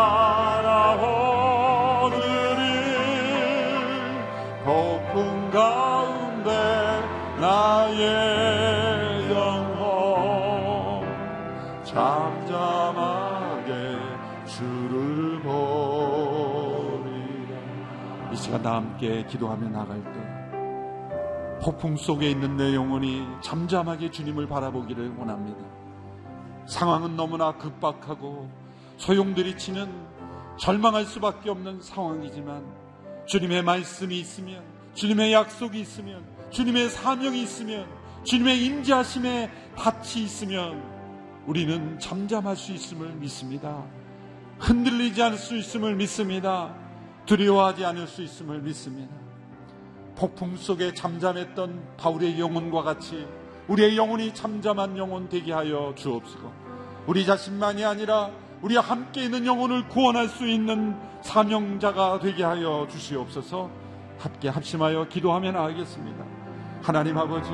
다 18.66 18.74
함께 18.74 19.24
기도하며 19.26 19.68
나갈 19.68 20.02
때 20.02 21.64
폭풍 21.64 21.96
속에 21.96 22.28
있는 22.28 22.56
내 22.56 22.74
영혼이 22.74 23.24
잠잠하게 23.40 24.10
주님을 24.10 24.48
바라보기를 24.48 25.14
원합니다. 25.16 25.64
상황은 26.66 27.14
너무나 27.14 27.56
급박하고 27.58 28.50
소용들이치는 28.96 29.88
절망할 30.58 31.04
수밖에 31.04 31.48
없는 31.48 31.80
상황이지만 31.80 32.64
주님의 33.26 33.62
말씀이 33.62 34.18
있으면 34.18 34.64
주님의 34.94 35.32
약속이 35.32 35.78
있으면 35.78 36.24
주님의 36.50 36.90
사명이 36.90 37.40
있으면 37.40 37.86
주님의 38.24 38.64
임재하심에 38.64 39.48
밭이 39.76 40.24
있으면 40.24 40.82
우리는 41.46 42.00
잠잠할 42.00 42.56
수 42.56 42.72
있음을 42.72 43.14
믿습니다. 43.14 43.84
흔들리지 44.58 45.22
않을 45.22 45.38
수 45.38 45.56
있음을 45.56 45.94
믿습니다. 45.94 46.85
두려워하지 47.26 47.84
않을 47.84 48.06
수 48.06 48.22
있음을 48.22 48.60
믿습니다. 48.60 49.14
폭풍 50.16 50.56
속에 50.56 50.94
잠잠했던 50.94 51.96
바울의 51.98 52.40
영혼과 52.40 52.82
같이 52.82 53.26
우리의 53.68 53.96
영혼이 53.96 54.32
잠잠한 54.32 54.96
영혼 54.96 55.28
되게 55.28 55.52
하여 55.52 55.92
주옵시고 55.96 56.52
우리 57.06 57.26
자신만이 57.26 57.84
아니라 57.84 58.30
우리 58.62 58.76
함께 58.76 59.24
있는 59.24 59.44
영혼을 59.44 59.86
구원할 59.88 60.28
수 60.28 60.46
있는 60.46 60.96
사명자가 61.22 62.20
되게 62.20 62.44
하여 62.44 62.86
주시옵소서 62.90 63.70
함께 64.18 64.48
합심하여 64.48 65.08
기도하며 65.08 65.52
나가겠습니다. 65.52 66.24
하나님 66.82 67.18
아버지 67.18 67.50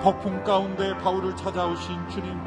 폭풍 0.00 0.42
가운데 0.44 0.96
바울을 0.98 1.36
찾아오신 1.36 2.08
주님 2.08 2.38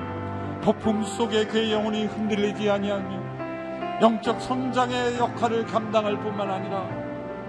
폭풍 0.62 1.04
속에 1.04 1.46
그의 1.46 1.72
영혼이 1.72 2.06
흔들리지 2.06 2.70
아니하며 2.70 3.27
영적 4.00 4.40
성장의 4.42 5.18
역할을 5.18 5.66
감당할 5.66 6.20
뿐만 6.20 6.50
아니라 6.50 6.86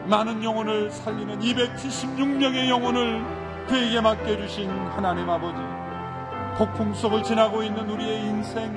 많은 0.06 0.42
영혼을 0.42 0.90
살리는 0.90 1.40
276명의 1.40 2.68
영혼을 2.68 3.22
그에게 3.68 4.00
맡겨주신 4.00 4.70
하나님 4.70 5.28
아버지 5.28 5.58
폭풍 6.56 6.94
속을 6.94 7.22
지나고 7.22 7.62
있는 7.62 7.88
우리의 7.90 8.22
인생 8.22 8.72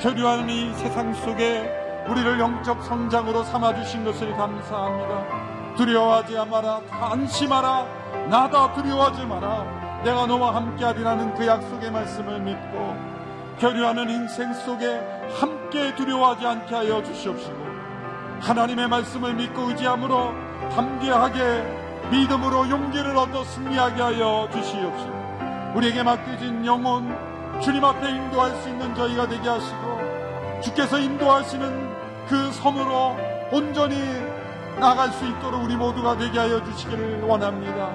교류하는 0.00 0.48
이 0.48 0.72
세상 0.74 1.12
속에 1.12 1.70
우리를 2.08 2.40
영적 2.40 2.82
성장으로 2.84 3.44
삼아주신 3.44 4.04
것을 4.04 4.34
감사합니다. 4.34 5.74
두려워하지 5.76 6.34
마라 6.50 6.80
안심하라 6.90 7.86
나다 8.30 8.72
두려워하지 8.72 9.26
마라. 9.26 10.00
내가 10.04 10.24
너와 10.26 10.54
함께하리라는 10.54 11.34
그 11.34 11.46
약속의 11.46 11.90
말씀을 11.90 12.40
믿고 12.40 13.09
교류하는 13.60 14.08
인생 14.08 14.54
속에 14.54 14.86
함께 15.38 15.94
두려워하지 15.94 16.46
않게 16.46 16.74
하여 16.74 17.02
주시옵시고 17.02 17.56
하나님의 18.40 18.88
말씀을 18.88 19.34
믿고 19.34 19.68
의지함으로 19.68 20.32
담대하게 20.74 22.08
믿음으로 22.10 22.70
용기를 22.70 23.14
얻어 23.14 23.44
승리하게 23.44 24.00
하여 24.02 24.48
주시옵시고 24.50 25.72
우리에게 25.74 26.02
맡겨진 26.02 26.64
영혼 26.64 27.14
주님 27.60 27.84
앞에 27.84 28.08
인도할 28.08 28.56
수 28.62 28.70
있는 28.70 28.94
저희가 28.94 29.28
되게 29.28 29.46
하시고 29.46 30.60
주께서 30.62 30.98
인도하시는 30.98 31.90
그 32.28 32.50
섬으로 32.52 33.16
온전히 33.52 33.94
나갈 34.78 35.10
수 35.10 35.26
있도록 35.26 35.62
우리 35.62 35.76
모두가 35.76 36.16
되게 36.16 36.38
하여 36.38 36.64
주시기를 36.64 37.22
원합니다. 37.22 37.90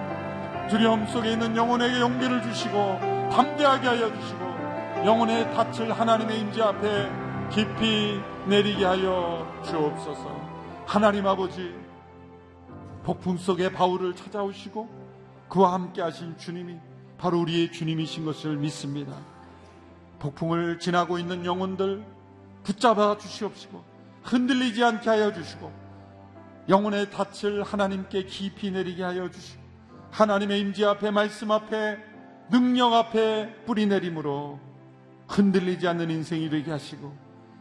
두려움 0.69 1.07
속에 1.07 1.31
있는 1.31 1.55
영혼에게 1.55 1.99
용기를 1.99 2.43
주시고 2.43 2.99
담대하게 3.31 3.87
하여 3.87 4.13
주시고 4.13 4.44
영혼의 5.05 5.53
닻을 5.53 5.93
하나님의 5.93 6.39
임재 6.39 6.63
앞에 6.63 7.11
깊이 7.51 8.19
내리게 8.47 8.85
하여 8.85 9.45
주옵소서. 9.63 10.35
하나님 10.87 11.27
아버지 11.27 11.75
폭풍 13.03 13.37
속에 13.37 13.71
바울을 13.71 14.15
찾아오시고 14.15 14.89
그와 15.47 15.73
함께 15.73 16.01
하신 16.01 16.39
주님이 16.39 16.77
바로 17.19 17.39
우리의 17.41 17.71
주님이신 17.71 18.25
것을 18.25 18.57
믿습니다. 18.57 19.13
폭풍을 20.17 20.79
지나고 20.79 21.19
있는 21.19 21.45
영혼들 21.45 22.03
붙잡아 22.63 23.19
주시옵시고 23.19 23.83
흔들리지 24.23 24.83
않게 24.83 25.07
하여 25.07 25.31
주시고 25.31 25.71
영혼의 26.67 27.11
닻을 27.11 27.61
하나님께 27.61 28.25
깊이 28.25 28.71
내리게 28.71 29.03
하여 29.03 29.29
주시고 29.29 29.61
하나님의 30.09 30.61
임재 30.61 30.83
앞에 30.83 31.11
말씀 31.11 31.51
앞에 31.51 31.99
능력 32.49 32.93
앞에 32.93 33.65
뿌리 33.65 33.85
내림으로 33.85 34.65
흔들리지 35.27 35.87
않는 35.87 36.09
인생이 36.11 36.49
되게 36.49 36.71
하시고 36.71 37.13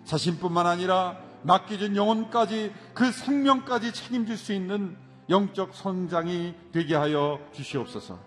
자신뿐만 0.05 0.67
아니라 0.67 1.19
맡겨진 1.43 1.97
영혼까지 1.97 2.73
그 2.95 3.11
생명까지 3.11 3.93
책임질 3.93 4.37
수 4.37 4.53
있는 4.53 4.97
영적 5.29 5.75
성장이 5.75 6.55
되게 6.73 6.95
하여 6.95 7.39
주시옵소서. 7.53 8.19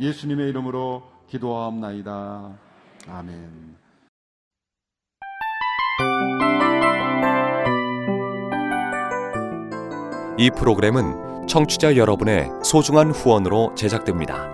예수님의 0.00 0.48
이름으로 0.50 1.02
기도하옵나이다. 1.28 2.58
아멘. 3.08 3.76
이 10.36 10.50
프로그램은 10.50 11.46
청취자 11.46 11.96
여러분의 11.96 12.50
소중한 12.64 13.10
후원으로 13.10 13.74
제작됩니다. 13.76 14.53